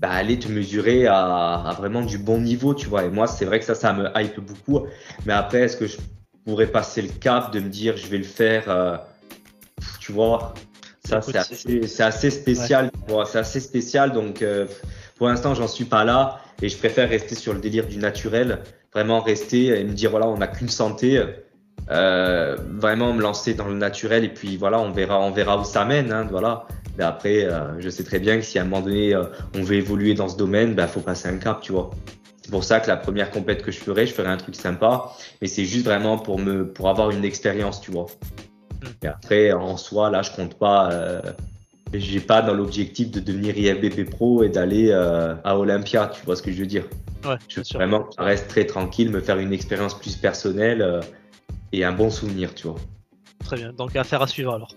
[0.02, 3.04] bah, aller te mesurer à, vraiment du bon niveau, tu vois.
[3.04, 4.84] Et moi, c'est vrai que ça, ça me hype beaucoup.
[5.26, 5.96] Mais après, est-ce que je
[6.44, 8.96] pourrais passer le cap de me dire, je vais le faire, euh,
[10.00, 10.54] tu vois,
[11.04, 12.90] ça, c'est assez, assez, spécial.
[13.26, 14.10] C'est assez spécial.
[14.10, 14.66] Donc, euh,
[15.18, 18.58] pour l'instant, j'en suis pas là et je préfère rester sur le délire du naturel
[18.92, 21.22] vraiment rester et me dire voilà, on n'a qu'une santé.
[21.90, 25.64] Euh, vraiment me lancer dans le naturel et puis voilà, on verra, on verra où
[25.64, 26.12] ça mène.
[26.12, 26.66] Hein, voilà.
[26.96, 29.24] Mais après, euh, je sais très bien que si à un moment donné euh,
[29.56, 31.90] on veut évoluer dans ce domaine, il bah, faut passer un cap, tu vois.
[32.42, 35.10] C'est pour ça que la première compète que je ferai, je ferai un truc sympa,
[35.40, 38.06] mais c'est juste vraiment pour me, pour avoir une expérience, tu vois.
[39.02, 40.90] Et après, en soi, là, je compte pas.
[41.94, 46.42] J'ai pas dans l'objectif de devenir IFBB Pro et d'aller à Olympia, tu vois ce
[46.42, 46.84] que je veux dire.
[47.24, 51.00] Ouais, je veux vraiment que ça reste très tranquille, me faire une expérience plus personnelle
[51.72, 52.76] et un bon souvenir, tu vois.
[53.44, 53.72] Très bien.
[53.72, 54.74] Donc affaire à suivre alors.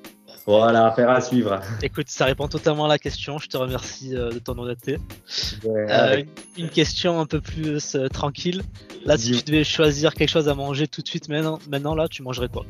[0.48, 1.60] Voilà, affaire à suivre.
[1.82, 3.40] Écoute, ça répond totalement à la question.
[3.40, 5.00] Je te remercie euh, de ton honnêteté.
[5.66, 6.24] Euh,
[6.56, 8.62] une question un peu plus euh, tranquille.
[9.06, 12.08] Là, si tu devais choisir quelque chose à manger tout de suite maintenant, maintenant là,
[12.08, 12.64] tu mangerais quoi?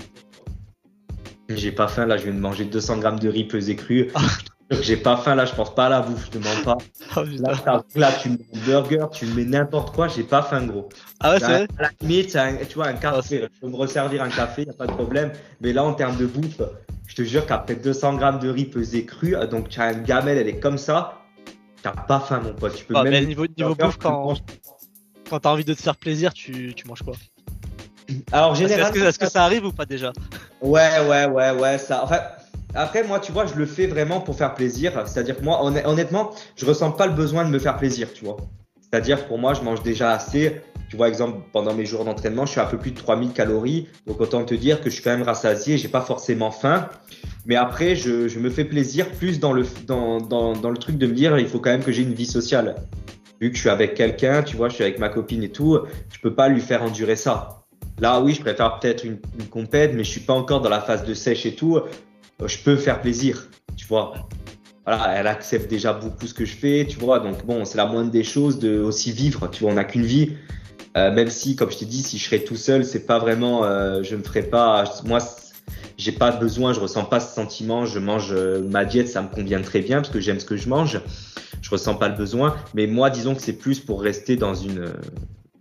[1.50, 2.06] J'ai pas faim.
[2.06, 4.10] Là, je viens de manger 200 grammes de riz pesé cru.
[4.72, 6.78] J'ai pas faim là, je pense pas à la bouffe, je te mens pas.
[7.18, 7.22] Oh,
[7.96, 10.90] là, tu me mets un burger, tu me mets n'importe quoi, j'ai pas faim gros.
[11.20, 14.22] Ah ouais, c'est vrai À la limite, tu vois, un café, je peux me resservir
[14.22, 15.32] un café, y a pas de problème.
[15.62, 16.62] Mais là, en termes de bouffe,
[17.08, 20.04] je te jure qu'après 200 grammes de riz pesé cru, euh, donc tu as une
[20.04, 21.22] gamelle, elle est comme ça,
[21.82, 22.76] t'as pas faim mon pote.
[22.76, 24.34] Tu peux ah, même mais niveau, niveau bouffe, quand,
[25.30, 27.14] quand t'as envie de te faire plaisir, tu, tu manges quoi?
[28.32, 29.06] Alors généralement.
[29.06, 30.12] Est-ce que, ça arrive ou pas déjà?
[30.62, 31.78] Ouais, ouais, ouais, ouais.
[31.78, 32.20] Ça, enfin,
[32.76, 34.92] après, moi, tu vois, je le fais vraiment pour faire plaisir.
[35.06, 38.38] C'est-à-dire que moi, honnêtement, je ressens pas le besoin de me faire plaisir, tu vois.
[38.82, 40.62] C'est-à-dire, pour moi, je mange déjà assez.
[40.90, 43.32] Tu vois, exemple, pendant mes jours d'entraînement, je suis à un peu plus de 3000
[43.32, 43.88] calories.
[44.06, 46.90] Donc, autant te dire que je suis quand même rassasié, j'ai pas forcément faim.
[47.46, 51.08] Mais après, je, me fais plaisir plus dans le, dans, dans, dans, le truc de
[51.08, 52.76] me dire, il faut quand même que j'ai une vie sociale.
[53.42, 55.80] Vu que je suis avec quelqu'un, tu vois, je suis avec ma copine et tout,
[56.14, 57.64] je peux pas lui faire endurer ça.
[58.00, 60.82] Là, oui, je préfère peut-être une, une compète, mais je suis pas encore dans la
[60.82, 61.80] phase de sèche et tout.
[62.42, 64.28] Euh, je peux faire plaisir, tu vois.
[64.86, 67.20] Voilà, elle accepte déjà beaucoup ce que je fais, tu vois.
[67.20, 69.50] Donc bon, c'est la moindre des choses de aussi vivre.
[69.50, 70.34] Tu vois, on n'a qu'une vie.
[70.96, 73.66] Euh, même si, comme je t'ai dit, si je serais tout seul, c'est pas vraiment,
[73.66, 74.86] euh, je ne ferais pas.
[75.04, 75.20] Moi,
[75.98, 77.86] j'ai pas besoin, je ressens pas ce sentiment.
[77.86, 80.56] Je mange euh, ma diète, ça me convient très bien parce que j'aime ce que
[80.56, 81.02] je mange.
[81.62, 82.56] Je ressens pas le besoin.
[82.76, 84.94] Mais moi, disons que c'est plus pour rester dans une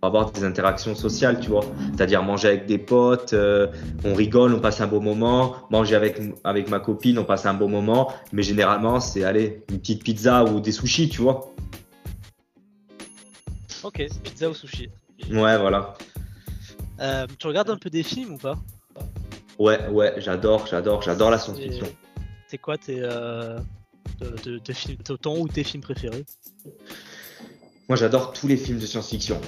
[0.05, 1.65] avoir des interactions sociales, tu vois.
[1.95, 3.67] C'est-à-dire manger avec des potes, euh,
[4.03, 5.55] on rigole, on passe un beau moment.
[5.69, 8.11] Manger avec, avec ma copine, on passe un beau moment.
[8.31, 11.53] Mais généralement, c'est aller une petite pizza ou des sushis, tu vois.
[13.83, 14.89] Ok, pizza ou sushi.
[15.31, 15.93] Ouais, voilà.
[16.99, 18.57] Euh, tu regardes un peu des films ou pas?
[19.59, 21.87] Ouais, ouais, j'adore, j'adore, j'adore la science-fiction.
[22.47, 23.57] C'est quoi tes, euh,
[24.19, 26.25] de, de, ton ou tes films préférés?
[27.87, 29.39] Moi, j'adore tous les films de science-fiction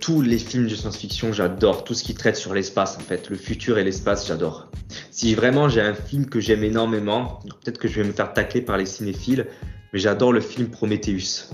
[0.00, 1.84] tous les films de science-fiction, j'adore.
[1.84, 3.30] Tout ce qui traite sur l'espace, en fait.
[3.30, 4.68] Le futur et l'espace, j'adore.
[5.10, 8.60] Si vraiment j'ai un film que j'aime énormément, peut-être que je vais me faire tacler
[8.60, 9.46] par les cinéphiles,
[9.92, 11.50] mais j'adore le film Prometheus.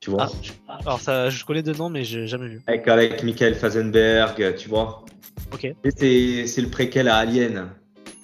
[0.00, 0.30] Tu vois?
[0.68, 2.62] Ah, Alors, ça, je connais deux noms, mais j'ai jamais vu.
[2.66, 5.04] Avec, avec Michael Fazenberg, tu vois?
[5.52, 5.74] Ok.
[5.96, 7.68] C'est le préquel à Alien.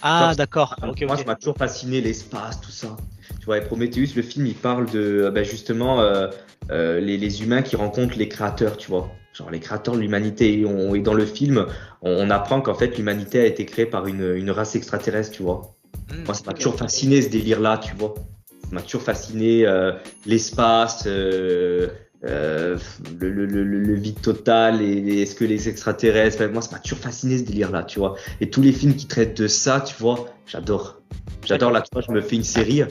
[0.03, 0.77] Ah, d'accord.
[0.83, 2.97] moi, ça m'a toujours fasciné, l'espace, tout ça.
[3.41, 6.29] Tu vois, et Prometheus, le film, il parle de ben justement euh,
[6.71, 9.11] euh, les, les, humains qui rencontrent les créateurs, tu vois.
[9.33, 10.61] Genre les créateurs de l'humanité.
[10.61, 11.67] Et, dans le film,
[12.03, 15.77] on, apprend qu'en fait l'humanité a été créée par une, une race extraterrestre, tu vois.
[16.11, 18.15] Hmm, Moi, ça m'a toujours fasciné ce délire-là, tu vois.
[18.63, 19.93] Ça m'a toujours fasciné euh,
[20.25, 21.89] l'espace, euh,
[22.25, 22.79] euh,
[23.21, 26.43] le, le, le, le, vide total et est-ce que les extraterrestres.
[26.51, 28.17] Moi, ça m'a toujours fasciné ce délire-là, tu vois.
[28.41, 31.01] Et tous les films qui traitent de ça, tu vois, j'adore.
[31.47, 32.83] J'adore là, tu vois, je me fais une série.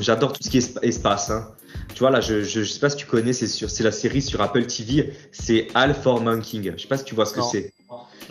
[0.00, 1.30] J'adore tout ce qui est espace.
[1.30, 1.48] Hein.
[1.94, 4.22] Tu vois, là, je, je, sais pas si tu connais, c'est sur, c'est la série
[4.22, 6.60] sur Apple TV, c'est All for Monkey.
[6.76, 7.72] Je sais pas si tu vois ce que c'est.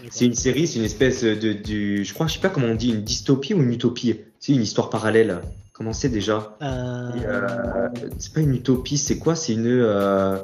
[0.10, 2.76] C'est une série, c'est une espèce de, de, je crois, je sais pas comment on
[2.76, 4.16] dit, une dystopie ou une utopie.
[4.40, 5.42] C'est une histoire parallèle.
[5.74, 6.56] Comment c'est déjà?
[6.62, 7.12] Euh...
[7.26, 9.36] euh c'est pas une utopie, c'est quoi?
[9.36, 9.68] C'est une.
[9.68, 10.38] Euh...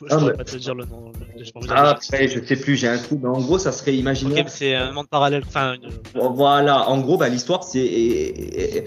[0.00, 1.12] Je, je ah, pourrais pas te dire le nom.
[1.36, 3.18] Je ah, après, je sais plus, j'ai un trou.
[3.20, 4.44] Mais en gros, ça serait imaginaire.
[4.44, 5.42] Okay, c'est un monde parallèle.
[5.46, 5.74] Enfin,
[6.14, 8.84] Voilà, en gros, bah, l'histoire, c'est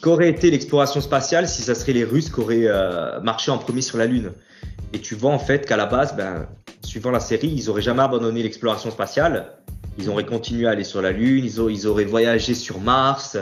[0.00, 3.82] qu'aurait été l'exploration spatiale si ça serait les Russes qui auraient euh, marché en premier
[3.82, 4.32] sur la Lune?
[4.92, 6.48] Et tu vois en fait qu'à la base, ben,
[6.82, 9.52] suivant la série, ils auraient jamais abandonné l'exploration spatiale.
[9.98, 13.36] Ils auraient continué à aller sur la Lune, ils, ils auraient voyagé sur Mars,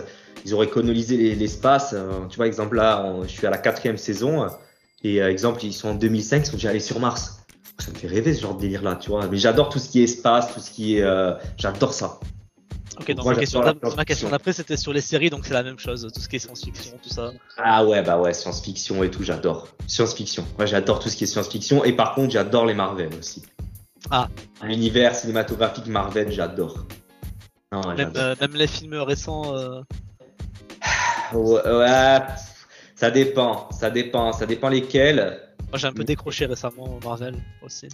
[0.45, 1.95] ils auraient colonisé l'espace.
[1.95, 4.47] Euh, tu vois, exemple là, je suis à la quatrième saison.
[5.03, 7.41] Et euh, exemple, ils sont en 2005, ils sont déjà allés sur Mars.
[7.79, 9.27] Ça me fait rêver ce genre de délire là, tu vois.
[9.29, 11.03] Mais j'adore tout ce qui est espace, tout ce qui est.
[11.03, 12.19] Euh, j'adore ça.
[13.01, 13.63] Ok, donc, ma, question
[13.97, 16.35] ma question d'après c'était sur les séries, donc c'est la même chose, tout ce qui
[16.35, 17.31] est science-fiction, tout ça.
[17.57, 19.69] Ah ouais, bah ouais, science-fiction et tout, j'adore.
[19.87, 20.45] Science-fiction.
[20.57, 23.45] Moi j'adore tout ce qui est science-fiction et par contre j'adore les Marvel aussi.
[24.11, 24.29] Ah.
[24.65, 26.87] L'univers cinématographique Marvel, j'adore.
[27.73, 29.55] même, euh, même, les films récents.
[29.55, 29.81] Euh...
[31.35, 32.19] ouais,
[32.99, 35.39] ça dépend, ça dépend, ça dépend lesquels.
[35.71, 37.87] Moi, j'ai un peu décroché récemment Marvel aussi.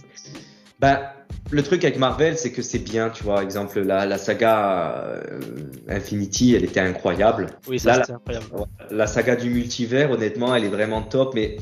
[0.79, 1.13] Bah,
[1.51, 3.43] le truc avec Marvel, c'est que c'est bien, tu vois.
[3.43, 5.39] Exemple, la, la saga euh,
[5.87, 7.47] Infinity, elle était incroyable.
[7.67, 8.47] Oui, ça, c'était incroyable.
[8.89, 11.57] La saga du multivers, honnêtement, elle est vraiment top, mais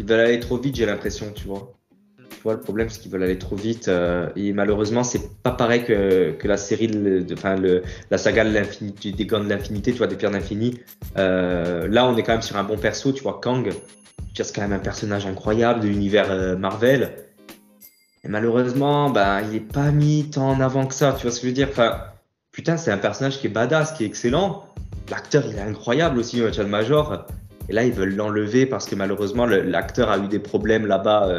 [0.00, 1.74] ils veulent aller trop vite, j'ai l'impression, tu vois
[2.52, 3.88] le problème, c'est qu'ils veulent aller trop vite.
[3.88, 6.90] Euh, et malheureusement, c'est pas pareil que, que la série,
[7.32, 7.56] enfin,
[8.10, 10.78] la saga de des gants de l'infinité, tu vois, des pierres d'infini.
[11.16, 13.70] Euh, là, on est quand même sur un bon perso, tu vois, Kang.
[14.34, 17.12] C'est quand même un personnage incroyable de l'univers euh, Marvel.
[18.24, 21.14] Et malheureusement, ben, il est pas mis tant en avant que ça.
[21.16, 21.68] Tu vois ce que je veux dire?
[21.70, 21.98] Enfin,
[22.52, 24.66] putain, c'est un personnage qui est badass, qui est excellent.
[25.10, 27.26] L'acteur, il est incroyable aussi, Chad Major.
[27.70, 31.38] Et là, ils veulent l'enlever parce que malheureusement, l'acteur a eu des problèmes là-bas.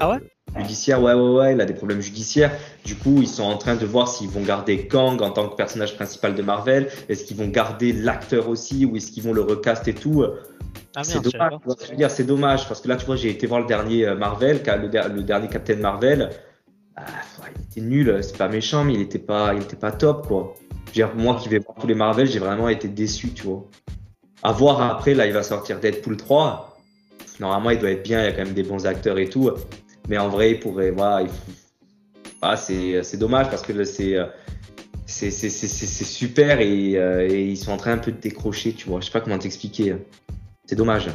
[0.00, 0.31] Ah ouais?
[0.56, 2.52] Judiciaire, ouais, ouais, ouais, il a des problèmes judiciaires.
[2.84, 5.56] Du coup, ils sont en train de voir s'ils vont garder Kang en tant que
[5.56, 6.88] personnage principal de Marvel.
[7.08, 10.24] Est-ce qu'ils vont garder l'acteur aussi ou est-ce qu'ils vont le recast et tout?
[10.94, 11.52] Ah, C'est dommage.
[12.10, 15.22] C'est dommage parce que là, tu vois, j'ai été voir le dernier euh, Marvel, le,
[15.22, 16.28] dernier Captain Marvel.
[16.96, 17.04] Ah,
[17.56, 18.18] il était nul.
[18.22, 20.54] C'est pas méchant, mais il était pas, il était pas top, quoi.
[20.92, 23.44] Je veux dire, moi qui vais voir tous les Marvel, j'ai vraiment été déçu, tu
[23.44, 23.64] vois.
[24.42, 26.78] À voir après, là, il va sortir Deadpool 3.
[27.40, 29.50] Normalement, il doit être bien, il y a quand même des bons acteurs et tout.
[30.08, 31.26] Mais en vrai, il pourrait, voilà,
[32.42, 34.18] ah, c'est dommage parce que c'est
[35.06, 39.00] super et, euh, et, ils sont en train un peu de décrocher, tu vois.
[39.00, 39.94] Je sais pas comment t'expliquer.
[40.66, 41.08] C'est dommage.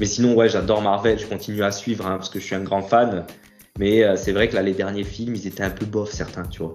[0.00, 2.64] Mais sinon, ouais, j'adore Marvel, je continue à suivre hein, parce que je suis un
[2.64, 3.24] grand fan.
[3.78, 6.44] Mais euh, c'est vrai que là, les derniers films, ils étaient un peu bof, certains,
[6.44, 6.74] tu vois.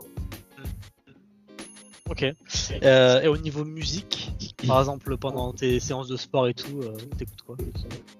[2.09, 2.25] Ok.
[2.83, 4.31] Euh, et au niveau musique,
[4.65, 7.57] par exemple, pendant tes séances de sport et tout, euh, t'écoutes quoi?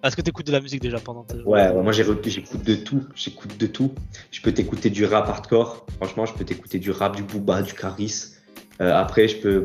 [0.04, 1.38] Est-ce que t'écoutes de la musique déjà pendant tes...
[1.42, 2.22] Ouais, moi j'écoute
[2.64, 3.04] de tout.
[3.16, 3.94] J'écoute de tout.
[4.32, 5.86] Je peux t'écouter du rap hardcore.
[5.98, 8.34] Franchement, je peux t'écouter du rap, du booba, du caris.
[8.80, 9.64] Euh, après, je peux.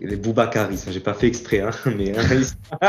[0.00, 2.12] les booba caris, j'ai pas fait exprès, hein, mais.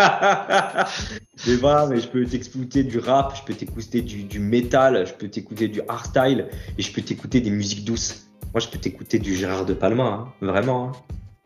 [1.48, 5.14] mais voilà, mais je peux t'écouter du rap, je peux t'écouter du, du métal, je
[5.14, 8.27] peux t'écouter du hardstyle et je peux t'écouter des musiques douces.
[8.54, 10.90] Moi, je peux t'écouter du Gérard de Palma, hein, vraiment.
[10.90, 10.92] Hein.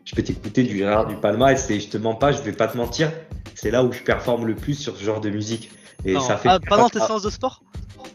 [0.04, 2.52] Je peux t'écouter du Gérard de Palma et c'est, je te mens pas, je vais
[2.52, 3.12] pas te mentir,
[3.54, 5.70] c'est là où je performe le plus sur ce genre de musique.
[6.04, 6.48] Et ça fait.
[6.48, 7.62] Ah, pendant tes séances de sport?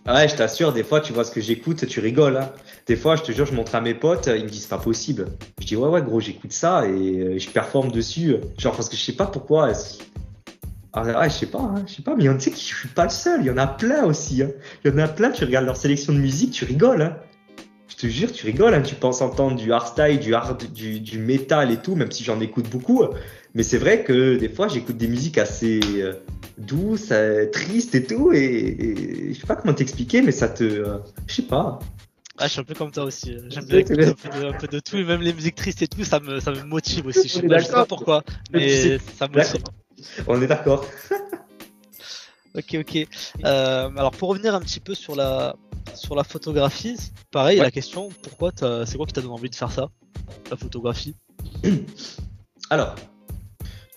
[0.06, 2.38] Ouais, je t'assure, des fois, tu vois ce que j'écoute, tu rigoles.
[2.38, 2.52] Hein.
[2.86, 5.26] Des fois, je te jure, je montre à mes potes, ils me disent pas possible.
[5.60, 8.36] Je dis ouais, ouais, gros, j'écoute ça et euh, je performe dessus.
[8.58, 9.72] Genre, parce que je sais pas pourquoi.
[10.94, 12.88] Ah, ouais, je sais pas, hein, je sais pas, mais tu sais que je suis
[12.88, 14.42] pas le seul, il y en a plein aussi.
[14.42, 14.50] Hein.
[14.84, 17.14] Il y en a plein, tu regardes leur sélection de musique, tu rigoles.
[17.88, 21.00] Hein je te jure, tu rigoles, hein, tu penses entendre du hardstyle, du hard, du,
[21.00, 23.04] du métal et tout, même si j'en écoute beaucoup.
[23.54, 26.14] Mais c'est vrai que des fois, j'écoute des musiques assez euh,
[26.58, 30.98] douces, euh, tristes et tout, et, je sais pas comment t'expliquer, mais ça te, euh,
[31.28, 31.80] je sais pas.
[32.38, 33.36] Ah, je suis un peu comme toi aussi.
[33.50, 36.20] J'aime bien écouter un peu, de, tout, et même les musiques tristes et tout, ça
[36.20, 37.28] me, ça me motive aussi.
[37.28, 39.64] Je sais, pas, sais pas pourquoi, mais ça me motive.
[40.28, 40.86] On est d'accord.
[42.58, 43.08] ok, ok.
[43.44, 45.56] alors pour revenir un petit peu sur la,
[45.96, 46.98] sur la photographie,
[47.32, 48.52] pareil, la question, pourquoi
[48.86, 49.90] c'est quoi qui t'a donné envie de faire ça,
[50.50, 51.16] la photographie
[52.70, 52.96] Alors,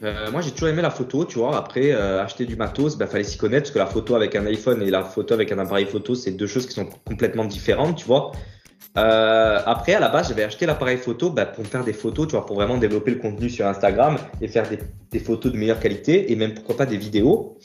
[0.02, 1.56] euh, moi j'ai toujours aimé la photo, tu vois.
[1.56, 4.34] Après, euh, acheter du matos, il bah, fallait s'y connaître parce que la photo avec
[4.34, 7.44] un iPhone et la photo avec un appareil photo, c'est deux choses qui sont complètement
[7.44, 8.32] différentes, tu vois.
[8.96, 12.32] Euh, après, à la base, j'avais acheté l'appareil photo bah, pour faire des photos, tu
[12.32, 14.78] vois, pour vraiment développer le contenu sur Instagram et faire des,
[15.10, 17.58] des, photos de meilleure qualité et même pourquoi pas des vidéos.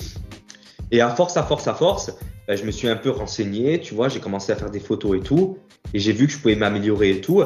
[0.95, 2.13] Et à force, à force, à force,
[2.47, 5.17] bah, je me suis un peu renseigné, tu vois, j'ai commencé à faire des photos
[5.17, 5.57] et tout,
[5.93, 7.43] et j'ai vu que je pouvais m'améliorer et tout.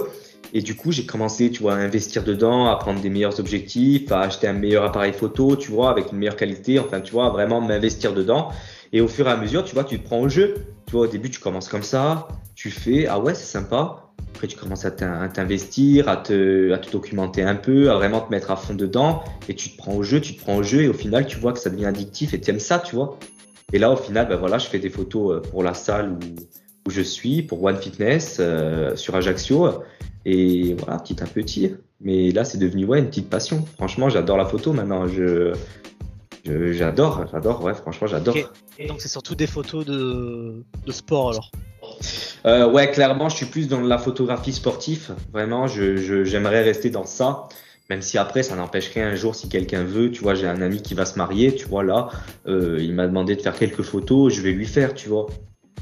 [0.54, 4.12] Et du coup, j'ai commencé, tu vois, à investir dedans, à prendre des meilleurs objectifs,
[4.12, 7.30] à acheter un meilleur appareil photo, tu vois, avec une meilleure qualité, enfin, tu vois,
[7.30, 8.50] vraiment m'investir dedans.
[8.94, 10.54] Et au fur et à mesure, tu vois, tu te prends au jeu.
[10.86, 14.12] Tu vois, au début, tu commences comme ça, tu fais, ah ouais, c'est sympa.
[14.36, 18.30] Après, tu commences à t'investir, à te, à te documenter un peu, à vraiment te
[18.30, 19.24] mettre à fond dedans.
[19.48, 20.84] Et tu te prends au jeu, tu te prends au jeu.
[20.84, 23.18] Et au final, tu vois que ça devient addictif et tu aimes ça, tu vois.
[23.74, 26.20] Et là, au final, ben voilà, je fais des photos euh, pour la salle où,
[26.88, 29.84] où je suis, pour One Fitness, euh, sur Ajaccio.
[30.26, 31.76] Et voilà, petit à petit.
[32.02, 33.66] Mais là, c'est devenu ouais, une petite passion.
[33.76, 35.08] Franchement, j'adore la photo maintenant.
[35.08, 35.54] Je,
[36.46, 38.36] j'adore, j'adore, ouais, franchement, j'adore.
[38.78, 41.52] Et donc, c'est surtout des photos de, de sport alors?
[42.46, 45.14] Euh, Ouais, clairement, je suis plus dans la photographie sportive.
[45.34, 47.48] Vraiment, je, j'aimerais rester dans ça.
[47.90, 50.82] Même si après, ça n'empêcherait un jour, si quelqu'un veut, tu vois, j'ai un ami
[50.82, 52.10] qui va se marier, tu vois, là,
[52.48, 55.28] euh, il m'a demandé de faire quelques photos, je vais lui faire, tu vois.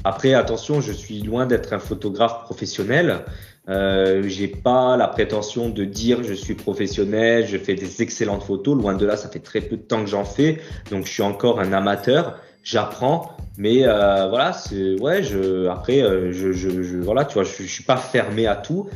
[0.04, 3.24] Après, attention, je suis loin d'être un photographe professionnel.
[3.68, 8.76] Euh, j'ai pas la prétention de dire je suis professionnel, je fais des excellentes photos.
[8.76, 11.22] Loin de là, ça fait très peu de temps que j'en fais, donc je suis
[11.22, 12.38] encore un amateur.
[12.64, 15.22] J'apprends, mais euh, voilà, c'est ouais.
[15.22, 18.88] Je après, euh, je, je, je suis pas fermé à tout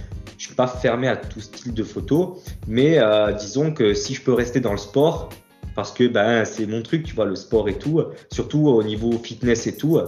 [0.42, 4.22] je suis pas fermé à tout style de photo, mais euh, disons que si je
[4.22, 5.28] peux rester dans le sport,
[5.76, 9.12] parce que ben c'est mon truc, tu vois, le sport et tout, surtout au niveau
[9.18, 10.00] fitness et tout,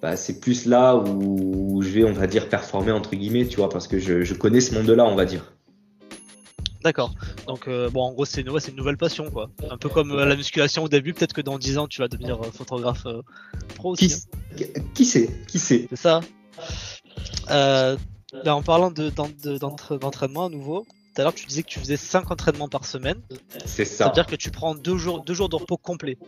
[0.00, 3.68] ben, c'est plus là où je vais, on va dire, performer entre guillemets, tu vois,
[3.68, 5.52] parce que je, connais ce monde-là, on va dire.
[6.82, 7.12] D'accord.
[7.46, 9.50] Donc euh, bon, en gros, c'est une, une, nouvelle passion, quoi.
[9.70, 11.12] Un peu comme euh, la musculation au début.
[11.12, 13.06] Peut-être que dans 10 ans, tu vas devenir photographe
[13.74, 14.08] pro aussi.
[14.56, 14.82] Qui, hein.
[14.94, 15.28] qui sait?
[15.46, 15.88] Qui sait?
[15.90, 16.22] C'est ça.
[18.42, 22.30] Là, en parlant d'entraînement à nouveau, tout à l'heure tu disais que tu faisais 5
[22.32, 23.20] entraînements par semaine.
[23.64, 24.04] C'est ça.
[24.04, 26.18] C'est-à-dire que tu prends 2 jours, deux jours de repos complet.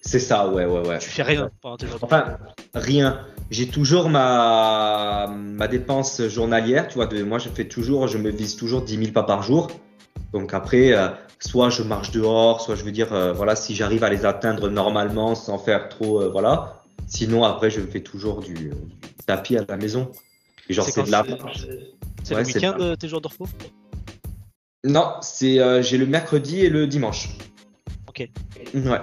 [0.00, 0.98] C'est ça, ouais, ouais, ouais.
[0.98, 2.38] Tu fais rien pendant tes jours Enfin,
[2.74, 3.26] rien.
[3.50, 6.86] j'ai toujours ma, ma dépense journalière.
[6.86, 9.42] Tu vois, de, moi, je fais toujours, je me vise toujours 10 000 pas par
[9.42, 9.68] jour.
[10.32, 11.08] Donc après, euh,
[11.40, 14.68] soit je marche dehors, soit je veux dire, euh, voilà, si j'arrive à les atteindre
[14.68, 16.82] normalement sans faire trop, euh, voilà.
[17.08, 18.70] Sinon, après, je fais toujours du, du
[19.26, 20.10] tapis à la maison.
[20.68, 21.24] Genre, c'est de la.
[22.24, 23.46] C'est le week-end tes jours de repos
[24.84, 27.30] Non, c'est j'ai le mercredi et le dimanche.
[28.08, 28.28] Ok.
[28.74, 29.00] Ouais.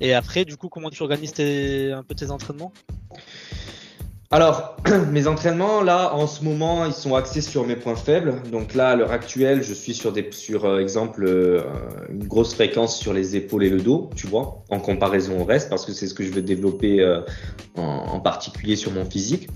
[0.00, 2.72] Et après, du coup, comment tu organises tes, un peu tes entraînements?
[4.30, 4.76] Alors,
[5.12, 8.42] mes entraînements, là, en ce moment, ils sont axés sur mes points faibles.
[8.50, 11.62] Donc là, à l'heure actuelle, je suis sur, des, sur euh, exemple, euh,
[12.08, 15.70] une grosse fréquence sur les épaules et le dos, tu vois, en comparaison au reste,
[15.70, 17.20] parce que c'est ce que je veux développer euh,
[17.76, 19.48] en, particulier sur mon physique.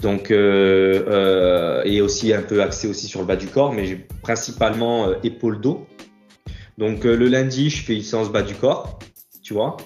[0.00, 5.86] Donc, et aussi un peu axé aussi sur le bas du corps, mais principalement épaules-dos.
[6.78, 8.98] Donc, le lundi, je fais une séance bas du corps,
[9.42, 9.76] tu vois.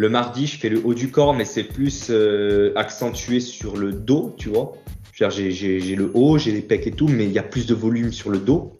[0.00, 3.92] Le mardi, je fais le haut du corps, mais c'est plus euh, accentué sur le
[3.92, 4.72] dos, tu vois.
[5.12, 8.10] J'ai le haut, j'ai les pecs et tout, mais il y a plus de volume
[8.10, 8.78] sur le dos.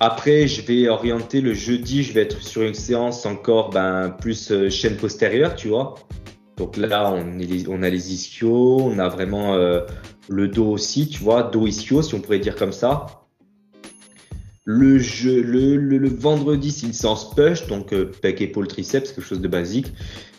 [0.00, 4.50] Après, je vais orienter le jeudi, je vais être sur une séance encore ben, plus
[4.50, 5.94] euh, chaîne postérieure, tu vois.
[6.56, 9.80] Donc là, on, est, on a les ischios, on a vraiment euh,
[10.28, 13.06] le dos aussi, tu vois, dos ischio, si on pourrait dire comme ça.
[14.64, 19.26] Le, jeu, le, le, vendredi, c'est une séance push, donc euh, pec, épaule, triceps, quelque
[19.26, 19.92] chose de basique.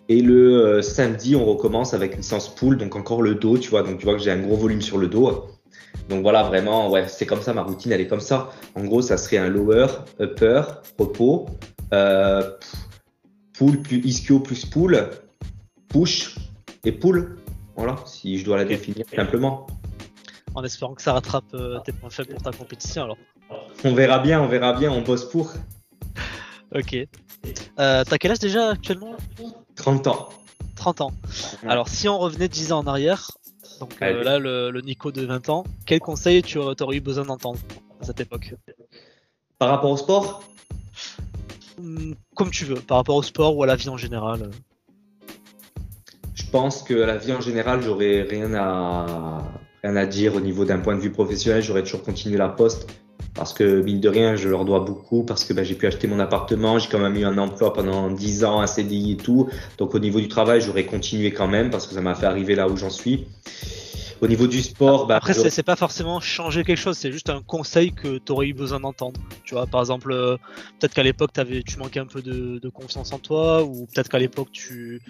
[0.08, 3.70] Et le euh, samedi, on recommence avec une séance pull, donc encore le dos, tu
[3.70, 3.84] vois.
[3.84, 5.46] Donc tu vois que j'ai un gros volume sur le dos.
[6.10, 8.52] Donc voilà, vraiment, ouais, c'est comme ça, ma routine, elle est comme ça.
[8.76, 9.88] En gros, ça serait un lower,
[10.20, 10.62] upper,
[10.98, 11.48] repos,
[11.94, 12.52] euh,
[13.58, 15.10] pull plus ischio plus pull,
[15.96, 16.36] push
[16.84, 17.38] et pull.
[17.78, 19.66] Voilà, si je dois la définir simplement.
[20.54, 23.18] En espérant que ça rattrape euh, tes points faibles pour ta compétition alors.
[23.86, 25.54] On verra bien, on verra bien, on bosse pour.
[26.74, 26.96] Ok.
[26.96, 29.16] Euh, T'as quel âge déjà actuellement?
[29.76, 30.30] 30 ans.
[30.76, 31.14] 30 ans.
[31.66, 33.32] Alors si on revenait 10 ans en arrière,
[33.80, 37.60] donc euh, là le, Nico de 20 ans, quel conseil tu aurais eu besoin d'entendre
[38.02, 38.56] à cette époque?
[39.60, 40.44] Par rapport au sport?
[41.78, 44.50] Hmm, Comme tu veux, par rapport au sport ou à la vie en général.
[46.46, 49.42] Je pense que la vie en général, j'aurais rien à
[49.84, 51.62] rien à dire au niveau d'un point de vue professionnel.
[51.64, 52.88] J'aurais toujours continué la poste
[53.34, 56.08] parce que mine de rien, je leur dois beaucoup parce que bah, j'ai pu acheter
[56.08, 59.50] mon appartement, j'ai quand même eu un emploi pendant 10 ans, un CDI et tout.
[59.80, 62.56] Donc au niveau du travail, j'aurais continué quand même parce que ça m'a fait arriver
[62.56, 63.26] là où j'en suis.
[64.22, 67.42] Au niveau du sport, bah, après c'est pas forcément changer quelque chose, c'est juste un
[67.42, 69.20] conseil que tu aurais eu besoin d'entendre.
[69.44, 70.38] Tu vois, par exemple, euh,
[70.80, 71.32] peut-être qu'à l'époque
[71.66, 75.02] tu manquais un peu de, de, confiance en toi, ou peut-être qu'à l'époque tu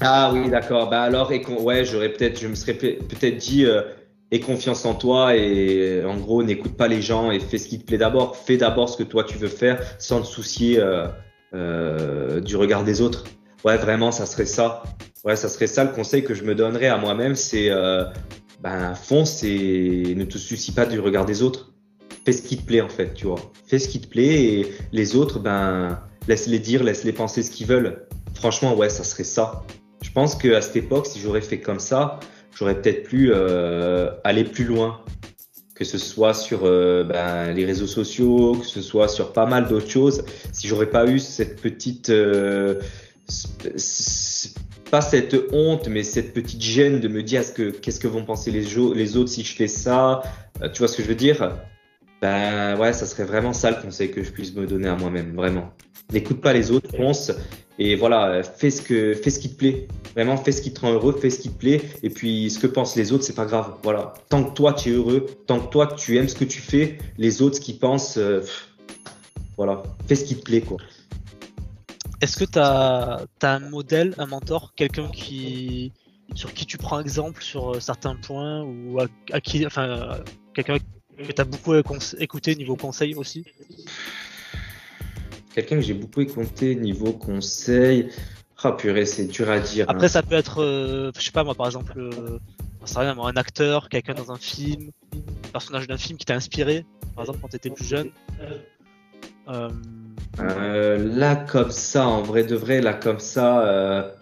[0.00, 0.88] ah oui, d'accord.
[0.90, 3.82] Bah alors, et ouais, j'aurais peut-être, je me serais peut-être dit, euh,
[4.30, 7.78] aie confiance en toi et en gros, n'écoute pas les gens et fais ce qui
[7.78, 8.36] te plaît d'abord.
[8.36, 11.06] Fais d'abord ce que toi tu veux faire sans te soucier euh,
[11.54, 13.24] euh, du regard des autres.
[13.64, 14.82] Ouais, vraiment, ça serait ça.
[15.24, 18.04] Ouais, ça serait ça le conseil que je me donnerais à moi-même, c'est euh,
[18.60, 21.72] ben fonce et ne te soucie pas du regard des autres.
[22.24, 23.40] Fais ce qui te plaît en fait, tu vois.
[23.66, 27.66] Fais ce qui te plaît et les autres, ben laisse-les dire, laisse-les penser ce qu'ils
[27.66, 28.06] veulent.
[28.34, 29.64] Franchement, ouais, ça serait ça.
[30.02, 32.20] Je pense qu'à cette époque, si j'aurais fait comme ça,
[32.54, 35.00] j'aurais peut-être pu euh, aller plus loin,
[35.74, 39.66] que ce soit sur euh, ben, les réseaux sociaux, que ce soit sur pas mal
[39.66, 40.24] d'autres choses.
[40.52, 42.74] Si j'aurais pas eu cette petite, euh,
[44.90, 48.24] pas cette honte, mais cette petite gêne de me dire ce que qu'est-ce que vont
[48.24, 50.22] penser les autres si je fais ça,
[50.72, 51.56] tu vois ce que je veux dire?
[52.20, 55.34] Ben ouais, ça serait vraiment ça le conseil que je puisse me donner à moi-même,
[55.34, 55.72] vraiment.
[56.12, 57.32] N'écoute pas les autres, pense
[57.80, 59.86] et voilà, fais ce que fais ce qui te plaît.
[60.14, 61.80] Vraiment, fais ce qui te rend heureux, fais ce qui te plaît.
[62.02, 63.76] Et puis, ce que pensent les autres, c'est pas grave.
[63.84, 64.14] Voilà.
[64.28, 66.98] Tant que toi, tu es heureux, tant que toi, tu aimes ce que tu fais,
[67.18, 68.40] les autres, ce qu'ils pensent, euh,
[69.56, 69.84] voilà.
[70.08, 70.78] Fais ce qui te plaît, quoi.
[72.20, 75.92] Est-ce que tu as, un modèle, un mentor, quelqu'un qui
[76.34, 79.00] sur qui tu prends exemple sur euh, certains points ou
[79.32, 80.18] à, qui, enfin,
[80.52, 80.76] quelqu'un
[81.26, 81.74] que tu as beaucoup
[82.18, 83.44] écouté niveau conseil aussi
[85.54, 88.10] Quelqu'un que j'ai beaucoup écouté niveau conseil.
[88.62, 89.86] Ah purée, c'est dur à dire.
[89.88, 90.08] Après, hein.
[90.08, 92.38] ça peut être, euh, je sais pas moi, par exemple, euh,
[92.96, 97.24] rien, un acteur, quelqu'un dans un film, un personnage d'un film qui t'a inspiré, par
[97.24, 98.10] exemple quand t'étais plus jeune.
[99.48, 99.70] Euh...
[100.40, 104.14] euh là, comme ça, en vrai de vrai, là, comme ça.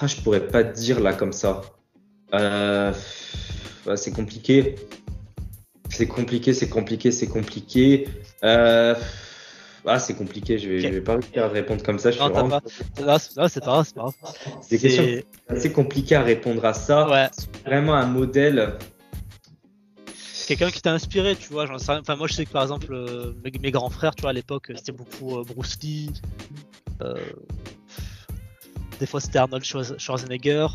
[0.00, 1.62] Ah, je pourrais pas te dire là, comme ça.
[3.96, 4.76] C'est compliqué.
[5.88, 8.08] C'est compliqué, c'est compliqué, c'est compliqué.
[8.44, 8.94] Euh...
[9.84, 12.12] Ah, c'est compliqué, je vais, je vais pas réussir à répondre comme ça.
[12.12, 12.60] Je non, suis vraiment...
[12.60, 12.68] pas...
[12.68, 14.14] c'est pas, pas grave, c'est pas grave.
[14.62, 17.08] C'est assez compliqué à répondre à ça.
[17.08, 17.28] Ouais.
[17.66, 18.74] Vraiment un modèle.
[20.46, 21.66] Quelqu'un qui t'a inspiré, tu vois.
[21.70, 24.70] Enfin, moi, je sais que par exemple, euh, mes, grands frères, tu vois, à l'époque,
[24.76, 26.10] c'était beaucoup euh, Bruce Lee.
[27.00, 27.14] Euh...
[29.00, 30.66] des fois c'était Arnold Schwarzenegger.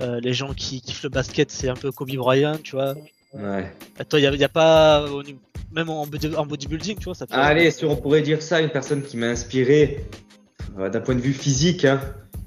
[0.00, 2.94] Euh, les gens qui kiffent le basket, c'est un peu Kobe Bryant, tu vois.
[3.34, 3.72] Ouais.
[4.08, 5.06] Toi, il n'y a, pas,
[5.72, 9.16] même en, bodybuilding, tu vois, ça Allez, si on pourrait dire ça, une personne qui
[9.16, 10.04] m'a inspiré
[10.78, 12.00] euh, d'un point de vue physique, hein,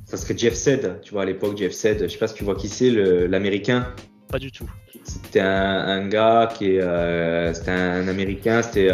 [0.06, 1.00] ça serait Jeff Sed.
[1.02, 3.94] Tu vois, à l'époque, Jeff Sed, je sais pas si tu vois qui c'est, l'américain.
[4.28, 4.70] Pas du tout.
[5.04, 8.92] C'était un, gars qui est, euh, c'était un, américain, c'était,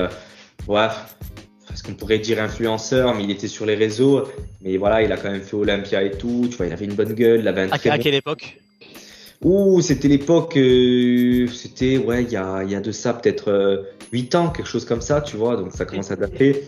[0.68, 0.88] ouais,
[1.88, 4.28] qu'on pourrait dire influenceur, mais il était sur les réseaux.
[4.62, 6.48] Mais voilà, il a quand même fait Olympia et tout.
[6.50, 8.60] Tu vois, il avait une bonne gueule, il avait un à, à quelle époque?
[9.42, 14.36] Ouh, c'était l'époque, euh, c'était, ouais, il y a, y a de ça peut-être 8
[14.36, 16.64] ans, quelque chose comme ça, tu vois, donc ça commence à dater.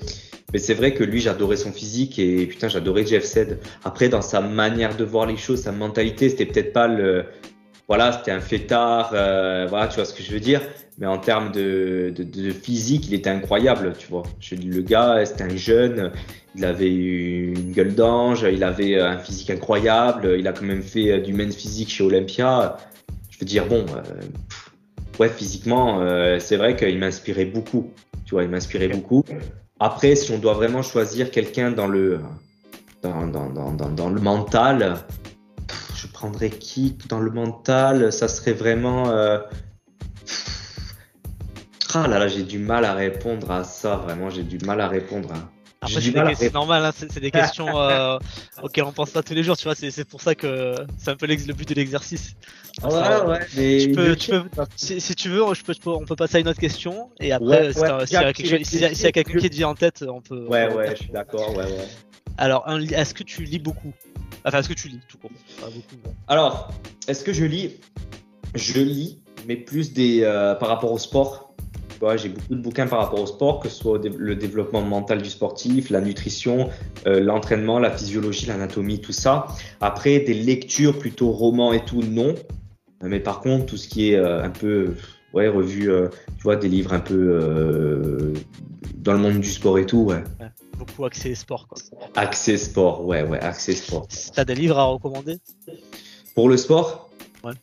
[0.53, 3.59] Mais c'est vrai que lui, j'adorais son physique et putain, j'adorais Jeff Sed.
[3.83, 7.25] Après, dans sa manière de voir les choses, sa mentalité, c'était peut-être pas le,
[7.89, 10.61] voilà, c'était un fêtard, euh, voilà, tu vois ce que je veux dire.
[10.99, 14.23] Mais en termes de, de, physique, il était incroyable, tu vois.
[14.39, 16.11] Je le gars, c'était un jeune,
[16.55, 21.19] il avait une gueule d'ange, il avait un physique incroyable, il a quand même fait
[21.19, 22.77] du men's physique chez Olympia.
[23.31, 24.01] Je veux dire, bon, euh,
[25.19, 27.91] ouais, physiquement, euh, c'est vrai qu'il m'inspirait beaucoup,
[28.25, 29.23] tu vois, il m'inspirait beaucoup.
[29.79, 32.19] Après, si on doit vraiment choisir quelqu'un dans le,
[33.01, 34.97] dans, dans, dans, dans, le mental,
[36.19, 39.09] prendrais qui dans le mental Ça serait vraiment.
[39.09, 39.39] Euh...
[41.93, 44.87] Ah là là, j'ai du mal à répondre à ça, vraiment, j'ai du mal à
[44.87, 45.31] répondre.
[45.81, 45.87] À...
[46.35, 48.19] c'est normal, hein, c'est des questions euh,
[48.61, 51.15] auxquelles on pense pas tous les jours, tu vois, c'est pour ça que c'est un
[51.15, 52.35] peu le but de l'exercice.
[52.83, 54.43] Ouais, ouais, mais tu peux, tu peux,
[54.75, 57.81] si, tu veux, je peux, on peut passer à une autre question, et après, s'il
[57.81, 58.33] y a,
[59.11, 60.45] quelqu'un qui te vient en tête, on peut.
[60.47, 61.87] Ouais, ouais, je suis d'accord, ouais, ouais.
[62.39, 63.91] Alors, est-ce que tu lis beaucoup
[64.45, 65.29] Enfin, est-ce que tu lis tout court
[66.29, 66.71] Alors,
[67.09, 67.75] est-ce que je lis
[68.55, 71.53] Je lis, mais plus des euh, par rapport au sport.
[72.15, 75.29] j'ai beaucoup de bouquins par rapport au sport, que ce soit le développement mental du
[75.29, 76.69] sportif, la nutrition,
[77.07, 79.47] euh, l'entraînement, la physiologie, l'anatomie, tout ça.
[79.81, 82.35] Après, des lectures plutôt romans et tout, non.
[83.03, 84.93] Mais par contre, tout ce qui est euh, un peu
[85.33, 85.91] ouais, revue,
[86.37, 88.33] tu vois, des livres un peu
[88.95, 90.23] dans le monde du sport et tout, ouais
[90.79, 91.67] beaucoup accès sport.
[91.67, 91.77] Quoi.
[92.15, 94.07] Accès sport, ouais, ouais, accès sport.
[94.33, 95.37] T'as des livres à recommander?
[96.33, 97.09] Pour le sport?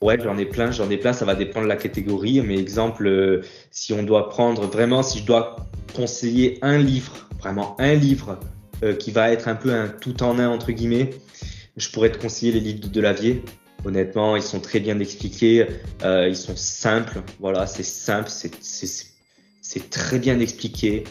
[0.01, 2.41] Ouais, j'en ai plein, j'en ai plein, ça va dépendre de la catégorie.
[2.41, 5.57] Mais exemple, euh, si on doit prendre vraiment, si je dois
[5.95, 8.39] conseiller un livre, vraiment un livre
[8.83, 11.11] euh, qui va être un peu un tout en un entre guillemets,
[11.77, 13.43] je pourrais te conseiller les livres de Delavier.
[13.85, 15.67] Honnêtement, ils sont très bien expliqués,
[16.03, 21.05] euh, ils sont simples, voilà, c'est simple, c'est très bien expliqué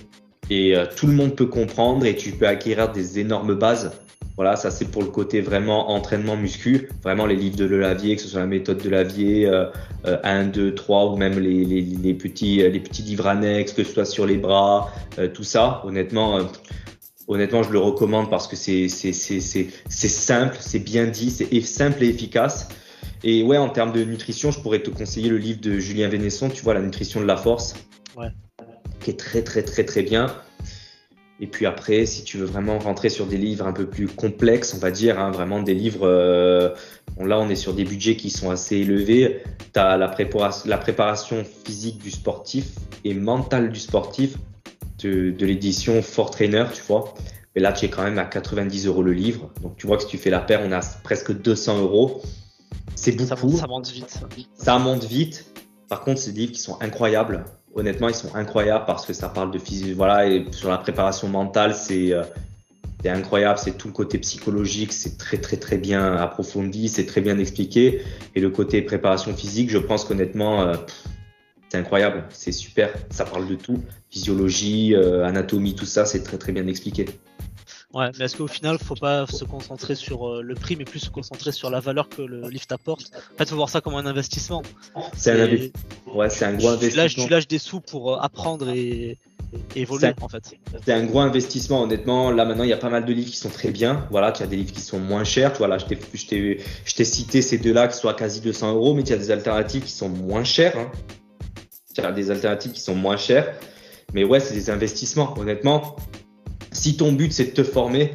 [0.50, 3.91] et euh, tout le monde peut comprendre et tu peux acquérir des énormes bases.
[4.38, 8.22] Voilà, ça c'est pour le côté vraiment entraînement muscu, vraiment les livres de Lavier, que
[8.22, 9.68] ce soit la méthode de Lavier, euh,
[10.04, 13.93] 1, 2, 3 ou même les, les, les, petits, les petits livres annexes, que ce
[13.93, 15.82] soit sur les bras, euh, tout ça.
[15.86, 16.43] Honnêtement, euh,
[17.30, 22.68] honnêtement, je le recommande parce que c'est simple, c'est bien dit, c'est simple et efficace.
[23.24, 26.50] Et ouais, en termes de nutrition, je pourrais te conseiller le livre de Julien Vénesson,
[26.50, 27.74] tu vois, La nutrition de la force.
[28.18, 28.28] Ouais
[29.06, 30.36] qui est très très très très bien.
[31.39, 34.74] Et puis après, si tu veux vraiment rentrer sur des livres un peu plus complexes,
[34.74, 36.70] on va dire, hein, vraiment des livres, euh,
[37.20, 39.43] là on est sur des budgets qui sont assez élevés.
[39.74, 42.66] Tu as la, préparation, la préparation physique du sportif
[43.03, 44.38] et mentale du sportif
[45.03, 47.14] de, de l'édition Fort Trainer, tu vois.
[47.53, 49.51] Mais là, tu es quand même à 90 euros le livre.
[49.62, 52.24] Donc tu vois que si tu fais la paire, on a presque 200 euros.
[52.95, 53.51] C'est beaucoup.
[53.51, 54.20] Ça, ça monte vite.
[54.56, 55.45] Ça monte vite.
[55.89, 57.45] Par contre, c'est des livres qui sont incroyables
[57.76, 59.95] honnêtement, ils sont incroyables parce que ça parle de physique.
[59.95, 62.23] Voilà, et sur la préparation mentale, euh,
[63.03, 63.59] c'est incroyable.
[63.59, 68.01] C'est tout le côté psychologique, c'est très, très, très bien approfondi, c'est très bien expliqué.
[68.34, 70.76] Et le côté préparation physique, je pense qu'honnêtement, euh,
[71.69, 72.93] c'est incroyable, c'est super.
[73.09, 77.05] Ça parle de tout physiologie, euh, anatomie, tout ça, c'est très, très bien expliqué.
[77.96, 81.00] Ouais, mais est-ce qu'au final, faut pas se concentrer sur euh, le prix, mais plus
[81.00, 83.10] se concentrer sur la valeur que le lift apporte?
[83.34, 84.64] En fait, faut voir ça comme un investissement.
[85.16, 86.14] C'est un investissement.
[86.14, 87.24] Ouais, c'est un gros investissement.
[87.24, 89.18] Tu lâches, des sous pour euh, apprendre et,
[89.78, 90.58] évoluer, en fait.
[90.86, 92.32] C'est un gros investissement, honnêtement.
[92.32, 94.06] Là, maintenant, il y a pas mal de livres qui sont très bien.
[94.12, 95.54] Voilà, tu as des livres qui sont moins chers.
[95.54, 99.04] Tu vois, là, je t'ai cité ces deux-là qui sont à quasi 200 euros, mais
[99.04, 100.78] tu as des alternatives qui sont moins chères.
[100.78, 100.91] Hein.
[101.93, 103.54] Tu as des alternatives qui sont moins chères.
[104.14, 105.34] Mais ouais, c'est des investissements.
[105.39, 105.96] Honnêtement,
[106.76, 108.11] si ton but c'est de te former,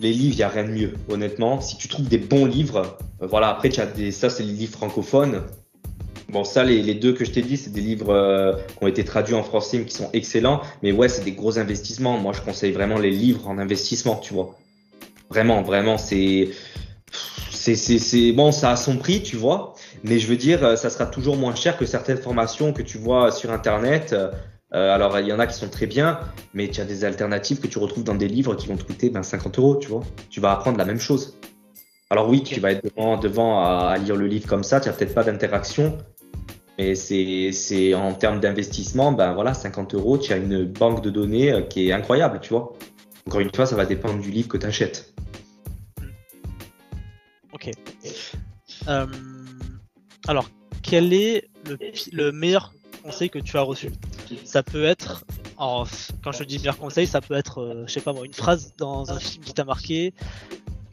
[0.00, 1.60] les livres, il n'y a rien de mieux, honnêtement.
[1.60, 4.72] Si tu trouves des bons livres, euh, voilà, après, as des, ça, c'est les livres
[4.72, 5.42] francophones.
[6.28, 9.04] Bon, ça, les, deux que je t'ai dit, c'est des livres euh, qui ont été
[9.04, 10.62] traduits en français, qui sont excellents.
[10.82, 12.18] Mais ouais, c'est des gros investissements.
[12.18, 14.56] Moi, je conseille vraiment les livres en investissement, tu vois.
[15.30, 16.50] Vraiment, vraiment, c'est.
[17.54, 19.74] C'est bon, ça a son prix, tu vois.
[20.02, 22.98] Mais je veux dire, euh, ça sera toujours moins cher que certaines formations que tu
[22.98, 24.12] vois sur Internet.
[24.74, 26.18] Euh, alors, il y en a qui sont très bien,
[26.54, 29.10] mais tu as des alternatives que tu retrouves dans des livres qui vont te coûter
[29.10, 30.02] ben, 50 euros, tu vois.
[30.30, 31.38] Tu vas apprendre la même chose.
[32.12, 34.94] Alors oui, tu vas être devant, devant à, lire le livre comme ça, tu n'as
[34.94, 35.96] peut-être pas d'interaction,
[36.78, 41.52] mais c'est en termes d'investissement, ben voilà, 50 euros, tu as une banque de données
[41.52, 42.74] euh, qui est incroyable, tu vois.
[43.26, 45.14] Encore une fois, ça va dépendre du livre que tu achètes.
[47.54, 47.70] Ok.
[48.88, 49.06] Euh,
[50.26, 50.50] alors,
[50.82, 51.48] quel est
[52.12, 53.90] le, meilleur conseil que tu as reçu?
[54.44, 55.24] Ça peut être,
[55.56, 58.72] quand je dis meilleur conseil, ça peut être, euh, je sais pas moi, une phrase
[58.78, 60.12] dans un film qui t'a marqué,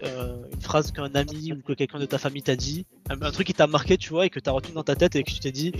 [0.03, 3.47] euh, une phrase qu'un ami ou que quelqu'un de ta famille t'a dit, un, truc
[3.47, 5.39] qui t'a marqué, tu vois, et que t'as retenu dans ta tête et que tu
[5.39, 5.73] t'es dit,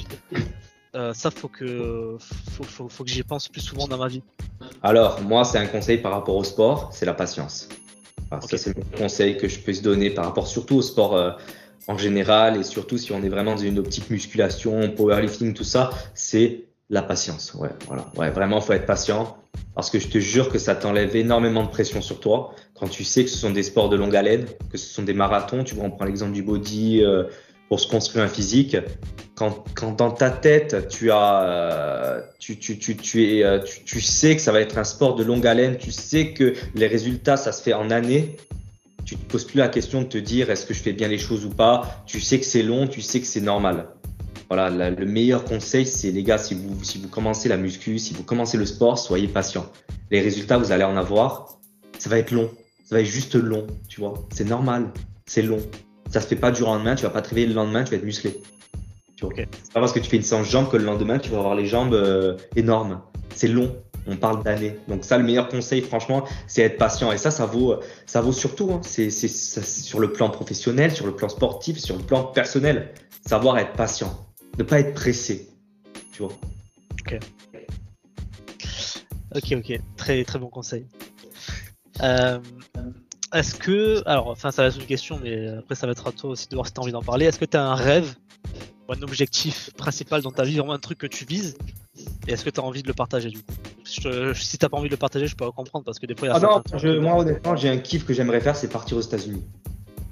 [0.96, 2.18] euh, ça faut que
[2.52, 4.24] faut, faut, que j'y pense plus souvent dans ma vie.
[4.82, 7.70] Alors moi c'est un conseil par rapport au sport, c'est la patience.
[8.42, 11.32] Ça c'est le conseil que je peux se donner par rapport surtout au sport euh,
[11.88, 15.92] en général et surtout si on est vraiment dans une optique musculation, powerlifting, tout ça,
[16.14, 17.54] c'est la patience.
[17.54, 18.06] Ouais, voilà.
[18.18, 19.38] Ouais, vraiment faut être patient
[19.76, 23.04] parce que je te jure que ça t'enlève énormément de pression sur toi quand tu
[23.04, 25.64] sais que ce sont des sports de longue haleine, que ce sont des marathons.
[25.64, 27.24] Tu vois, on prend l'exemple du body euh,
[27.68, 28.78] pour se construire un physique.
[29.36, 33.84] Quand, quand dans ta tête, tu as, euh, tu, tu, tu, tu, es, euh, tu,
[33.84, 36.88] tu, sais que ça va être un sport de longue haleine, tu sais que les
[36.88, 38.36] résultats, ça se fait en années.
[39.06, 41.18] Tu te poses plus la question de te dire est-ce que je fais bien les
[41.18, 42.04] choses ou pas?
[42.06, 43.88] Tu sais que c'est long, tu sais que c'est normal.
[44.50, 48.16] Voilà, le meilleur conseil, c'est les gars, si vous, si vous commencez la muscu, si
[48.16, 49.68] vous commencez le sport, soyez patient.
[50.10, 51.60] Les résultats, vous allez en avoir.
[52.00, 52.50] Ça va être long.
[52.84, 54.16] Ça va être juste long, tu vois.
[54.34, 54.88] C'est normal.
[55.28, 55.60] C'est long.
[56.10, 56.96] Ça se fait pas du lendemain.
[56.96, 58.42] Tu vas pas te réveiller le lendemain, tu vas être musclé.
[59.16, 59.36] Tu vois.
[59.36, 61.54] C'est pas parce que tu fais une séance jambes que le lendemain, tu vas avoir
[61.54, 63.02] les jambes euh, énormes.
[63.36, 63.76] C'est long.
[64.08, 64.76] On parle d'années.
[64.88, 67.12] Donc ça, le meilleur conseil, franchement, c'est être patient.
[67.12, 67.76] Et ça, ça vaut,
[68.08, 68.72] ça vaut surtout.
[68.72, 68.82] Hein.
[68.82, 72.94] C'est sur le plan professionnel, sur le plan sportif, sur le plan personnel.
[73.28, 74.26] Savoir être patient
[74.60, 75.50] ne pas être pressé.
[76.12, 76.34] Tu vois.
[77.02, 77.20] Ok.
[79.36, 79.80] Ok, ok.
[79.96, 80.86] Très, très bon conseil.
[82.02, 82.40] Euh,
[83.34, 84.04] est-ce que.
[84.08, 86.48] Alors, enfin, ça va être une question, mais après, ça va être à toi aussi
[86.50, 87.26] de voir si tu as envie d'en parler.
[87.26, 88.16] Est-ce que tu as un rêve
[88.88, 91.56] ou un objectif principal dans ta vie, vraiment un truc que tu vises
[92.28, 93.54] Et est-ce que tu as envie de le partager du coup?
[93.86, 96.28] Je, Si t'as pas envie de le partager, je peux comprendre parce que des fois,
[96.28, 96.38] il y a.
[96.38, 99.44] Ah non, moi honnêtement, j'ai un kiff que j'aimerais faire, c'est partir aux États-Unis.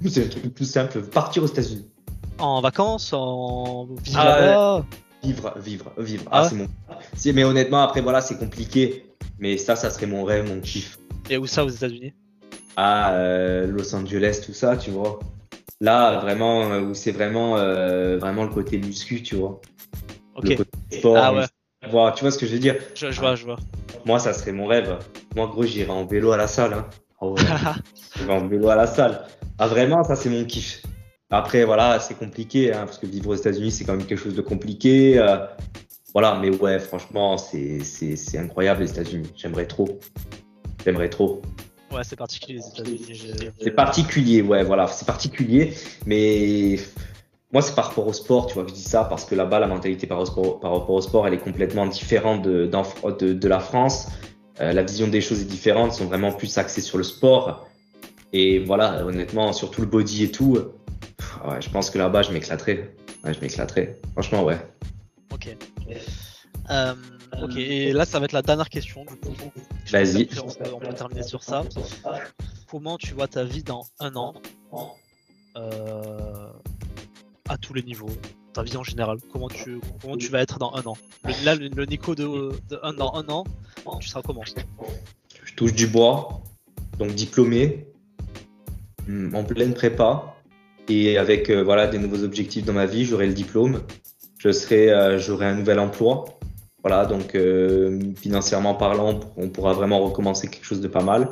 [0.06, 1.90] C'est le truc le plus simple, partir aux États-Unis.
[2.38, 4.84] En vacances En vivre ah,
[5.22, 6.24] Vivre, vivre, vivre.
[6.30, 6.68] Ah, ah c'est mon.
[7.34, 9.04] Mais honnêtement, après, voilà, c'est compliqué.
[9.40, 10.98] Mais ça, ça serait mon rêve, mon kiff.
[11.28, 12.12] Et où ça, aux États-Unis?
[12.76, 15.18] Ah, euh, Los Angeles, tout ça, tu vois.
[15.80, 19.60] Là, vraiment, euh, où c'est vraiment, euh, vraiment le côté muscu, tu vois.
[20.36, 20.56] Ok.
[20.90, 22.12] sport, ah ouais.
[22.14, 22.76] tu vois ce que je veux dire?
[22.94, 23.56] Je, vois, je vois.
[24.04, 24.98] Moi, ça serait mon rêve.
[25.34, 26.74] Moi, gros, j'irai en vélo à la salle.
[26.74, 26.86] Hein.
[27.20, 27.34] Oh,
[28.16, 29.26] j'irai en vélo à la salle.
[29.58, 30.82] Ah, vraiment, ça, c'est mon kiff.
[31.30, 34.34] Après, voilà, c'est compliqué, hein, parce que vivre aux États-Unis, c'est quand même quelque chose
[34.34, 35.18] de compliqué.
[35.18, 35.36] Euh,
[36.14, 37.82] voilà, mais ouais, franchement, c'est
[38.38, 39.30] incroyable les États-Unis.
[39.36, 39.98] J'aimerais trop.
[40.84, 41.42] J'aimerais trop.
[41.92, 43.50] Ouais, c'est particulier les États-Unis.
[43.60, 45.74] C'est particulier, ouais, voilà, c'est particulier,
[46.06, 46.76] mais
[47.52, 49.66] moi, c'est par rapport au sport, tu vois, je dis ça parce que là-bas, la
[49.66, 54.08] mentalité par, rapport au sport, elle est complètement différente de, de, de la France.
[54.60, 57.68] Euh, la vision des choses est différente, ils sont vraiment plus axés sur le sport.
[58.32, 60.58] Et voilà, honnêtement, surtout le body et tout,
[61.46, 62.94] ouais, je pense que là-bas, je m'éclaterais.
[63.24, 63.98] Ouais, je m'éclaterais.
[64.12, 64.58] Franchement, ouais.
[65.32, 65.56] Ok.
[66.70, 66.94] Euh,
[67.42, 69.06] ok, et là, ça va être la dernière question.
[69.90, 70.28] Vas-y.
[70.72, 71.64] On, peut terminer sur ça.
[72.70, 74.34] Comment tu vois ta vie dans un an
[75.56, 76.52] euh,
[77.48, 78.10] à tous les niveaux
[78.52, 79.18] Ta vie en général?
[79.32, 80.96] Comment tu, comment tu vas être dans un an?
[81.24, 82.24] Le, Là, le, Nico de,
[82.68, 83.44] de un, dans un an,
[84.00, 84.44] tu seras comment?
[85.44, 86.42] Je touche du bois,
[86.98, 87.86] donc diplômé,
[89.34, 90.37] en pleine prépa.
[90.88, 93.82] Et avec euh, voilà des nouveaux objectifs dans ma vie, j'aurai le diplôme,
[94.38, 96.24] je serai, euh, j'aurai un nouvel emploi.
[96.82, 101.28] Voilà, donc euh, financièrement parlant, on pourra vraiment recommencer quelque chose de pas mal.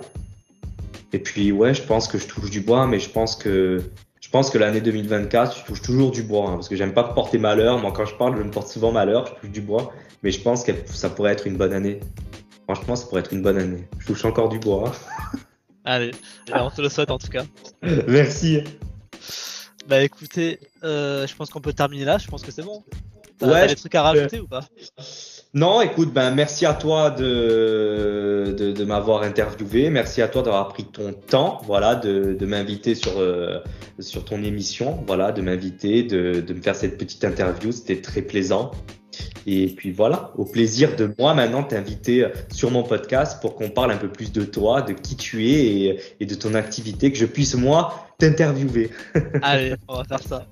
[1.13, 3.81] Et puis ouais, je pense que je touche du bois, mais je pense que
[4.21, 7.05] je pense que l'année 2024, je touche toujours du bois, hein, parce que j'aime pas
[7.05, 7.79] porter malheur.
[7.79, 9.93] Moi, quand je parle, je me porte souvent malheur, je touche du bois,
[10.25, 12.01] mais je pense que ça pourrait être une bonne année.
[12.65, 13.89] Franchement, ça pourrait être une bonne année.
[14.01, 14.91] Je touche encore du bois.
[15.85, 16.11] Allez,
[16.53, 17.45] on te le souhaite en tout cas.
[18.09, 18.65] Merci.
[19.89, 22.83] Bah écoutez, euh, je pense qu'on peut terminer là, je pense que c'est bon.
[23.39, 24.65] T'as des trucs à rajouter ou pas?
[25.55, 30.85] Non, écoute, ben merci à toi de, de, m'avoir interviewé, merci à toi d'avoir pris
[30.85, 33.61] ton temps, voilà, de, de m'inviter sur, euh,
[34.01, 38.23] sur ton émission, voilà, de m'inviter, de, de me faire cette petite interview, c'était très
[38.23, 38.73] plaisant.
[39.47, 43.93] Et puis voilà, au plaisir de moi maintenant t'inviter sur mon podcast pour qu'on parle
[43.93, 47.19] un peu plus de toi, de qui tu es et, et de ton activité, que
[47.19, 48.91] je puisse moi t'interviewer.
[49.43, 50.47] Allez, on va faire ça.